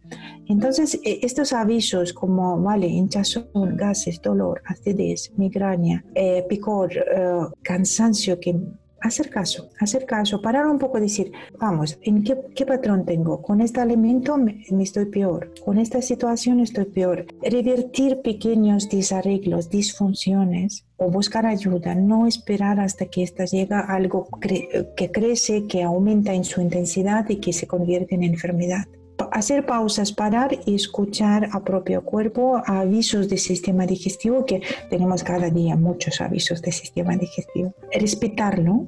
Entonces, 0.48 1.00
e, 1.04 1.20
estos 1.24 1.54
avisos 1.54 2.14
como, 2.14 2.62
vale, 2.62 2.88
hinchazón, 2.88 3.78
gases, 3.78 4.22
dolor, 4.22 4.62
acidez, 4.66 5.32
migraña, 5.38 6.04
eh, 6.16 6.46
picor, 6.48 6.92
eh, 6.94 7.48
cansancio 7.62 8.40
que 8.40 8.56
hacer 9.04 9.30
caso, 9.30 9.70
hacer 9.80 10.06
caso, 10.06 10.42
parar 10.42 10.66
un 10.66 10.80
poco 10.80 11.00
decir, 11.00 11.32
vamos, 11.60 12.00
¿en 12.04 12.24
qué, 12.24 12.66
patrón 12.66 13.06
tengo? 13.06 13.42
Con 13.42 13.60
este 13.60 13.82
alimento 13.82 14.38
me, 14.38 14.64
estoy 14.82 15.06
peor, 15.06 15.52
con 15.64 15.78
esta 15.78 16.02
situación 16.02 16.62
estoy 16.62 16.86
peor. 16.86 17.26
Revertir 17.42 18.22
pequeños 18.22 18.90
desarreglos, 18.90 19.70
disfunciones 19.70 20.86
o 20.96 21.12
buscar 21.12 21.46
ayuda, 21.46 21.96
no 21.96 22.28
esperar 22.28 22.80
hasta 22.80 23.06
que 23.08 23.24
esta 23.24 23.44
llega 23.44 23.82
algo 23.82 24.30
que 24.40 25.12
crece, 25.12 25.68
que 25.68 25.84
aumenta 25.84 26.34
en 26.34 26.46
su 26.46 26.62
intensidad 26.62 27.30
y 27.30 27.38
que 27.38 27.52
se 27.52 27.68
convierte 27.68 28.16
en 28.16 28.24
enfermedad 28.24 28.86
hacer 29.34 29.66
pausas, 29.66 30.12
parar 30.12 30.60
y 30.66 30.76
escuchar 30.76 31.50
a 31.52 31.64
propio 31.64 32.04
cuerpo 32.04 32.62
avisos 32.66 33.28
del 33.28 33.40
sistema 33.40 33.86
digestivo, 33.86 34.46
que 34.46 34.62
tenemos 34.90 35.24
cada 35.24 35.50
día 35.50 35.76
muchos 35.76 36.22
avisos 36.22 36.62
del 36.62 36.74
sistema 36.74 37.16
digestivo. 37.18 37.74
Respetarlo 37.92 38.86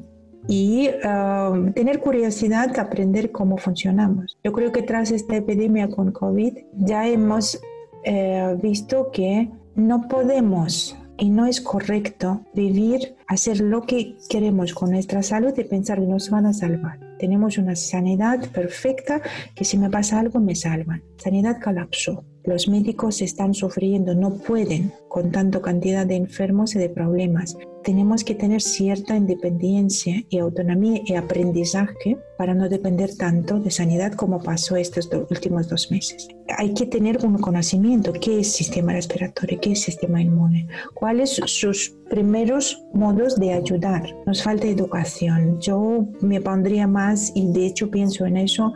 y 0.48 0.90
um, 1.04 1.74
tener 1.74 2.00
curiosidad 2.00 2.70
de 2.70 2.80
aprender 2.80 3.32
cómo 3.32 3.58
funcionamos. 3.58 4.38
Yo 4.44 4.54
creo 4.54 4.72
que 4.72 4.84
tras 4.84 5.12
esta 5.12 5.36
epidemia 5.36 5.90
con 5.90 6.12
COVID 6.12 6.58
ya 6.74 7.08
hemos 7.08 7.60
eh, 8.04 8.56
visto 8.62 9.10
que 9.12 9.50
no 9.76 10.08
podemos 10.08 10.96
y 11.18 11.30
no 11.30 11.46
es 11.46 11.62
correcto 11.62 12.42
vivir, 12.54 13.16
hacer 13.28 13.62
lo 13.62 13.82
que 13.82 14.18
queremos 14.30 14.74
con 14.74 14.92
nuestra 14.92 15.24
salud 15.24 15.54
y 15.58 15.64
pensar 15.64 16.00
que 16.00 16.06
nos 16.06 16.30
van 16.30 16.46
a 16.46 16.54
salvar. 16.54 17.05
Tenemos 17.18 17.58
una 17.58 17.76
sanidad 17.76 18.50
perfecta 18.52 19.22
que 19.56 19.66
si 19.66 19.78
me 19.78 19.90
pasa 19.90 20.20
algo 20.20 20.40
me 20.40 20.56
salvan. 20.56 21.04
Sanidad 21.18 21.62
colapsó. 21.62 22.26
Los 22.46 22.68
médicos 22.68 23.22
están 23.22 23.54
sufriendo, 23.54 24.14
no 24.16 24.36
pueden 24.36 24.94
con 25.08 25.32
tanta 25.32 25.62
cantidad 25.62 26.06
de 26.06 26.16
enfermos 26.16 26.76
y 26.76 26.80
de 26.80 26.90
problemas 26.90 27.58
tenemos 27.86 28.24
que 28.24 28.34
tener 28.34 28.62
cierta 28.62 29.16
independencia 29.16 30.24
y 30.28 30.40
autonomía 30.40 31.02
y 31.06 31.14
aprendizaje 31.14 32.18
para 32.36 32.56
no 32.56 32.68
depender 32.68 33.16
tanto 33.16 33.60
de 33.60 33.70
sanidad 33.70 34.14
como 34.14 34.42
pasó 34.42 34.76
estos 34.76 35.08
últimos 35.30 35.70
dos 35.70 35.92
meses. 35.92 36.28
Hay 36.58 36.74
que 36.74 36.88
tener 36.88 37.24
un 37.24 37.38
conocimiento, 37.38 38.12
qué 38.12 38.40
es 38.40 38.52
sistema 38.52 38.94
respiratorio, 38.94 39.60
qué 39.62 39.74
es 39.74 39.84
sistema 39.84 40.20
inmune, 40.20 40.68
cuáles 40.96 41.40
sus 41.46 41.96
primeros 42.10 42.84
modos 42.92 43.40
de 43.40 43.54
ayudar. 43.54 44.04
Nos 44.26 44.42
falta 44.42 44.66
educación. 44.66 45.60
Yo 45.62 46.08
me 46.22 46.42
pondría 46.42 46.88
más 46.88 47.32
y 47.36 47.52
de 47.52 47.68
hecho 47.68 47.92
pienso 47.92 48.26
en 48.26 48.38
eso, 48.38 48.74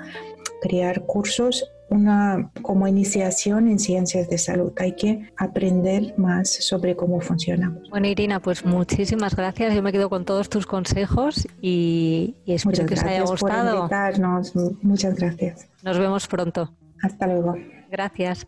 crear 0.62 1.04
cursos 1.08 1.68
una 1.90 2.52
como 2.62 2.88
iniciación 2.88 3.68
en 3.68 3.80
ciencias 3.80 4.30
de 4.30 4.38
salud. 4.38 4.72
Hay 4.78 4.96
que 4.96 5.32
aprender 5.38 6.14
más 6.18 6.50
sobre 6.50 6.96
cómo 6.96 7.20
funcionamos. 7.22 7.90
Bueno, 7.90 8.08
Irina, 8.08 8.40
pues 8.40 8.66
muchísimas 8.66 9.36
gracias. 9.36 9.74
Yo 9.74 9.82
me 9.82 9.92
quedo 9.92 10.10
con 10.10 10.26
todos 10.26 10.50
tus 10.50 10.66
consejos 10.66 11.48
y, 11.62 12.36
espero 12.46 12.86
que 12.86 12.94
os 12.94 13.04
haya 13.04 13.24
gustado. 13.24 13.72
Por 13.72 13.80
invitarnos. 13.80 14.54
Muchas 14.82 15.16
gracias. 15.16 15.68
Nos 15.84 15.98
vemos 15.98 16.28
pronto. 16.28 16.74
Hasta 17.02 17.28
luego. 17.28 17.56
Gracias. 17.90 18.46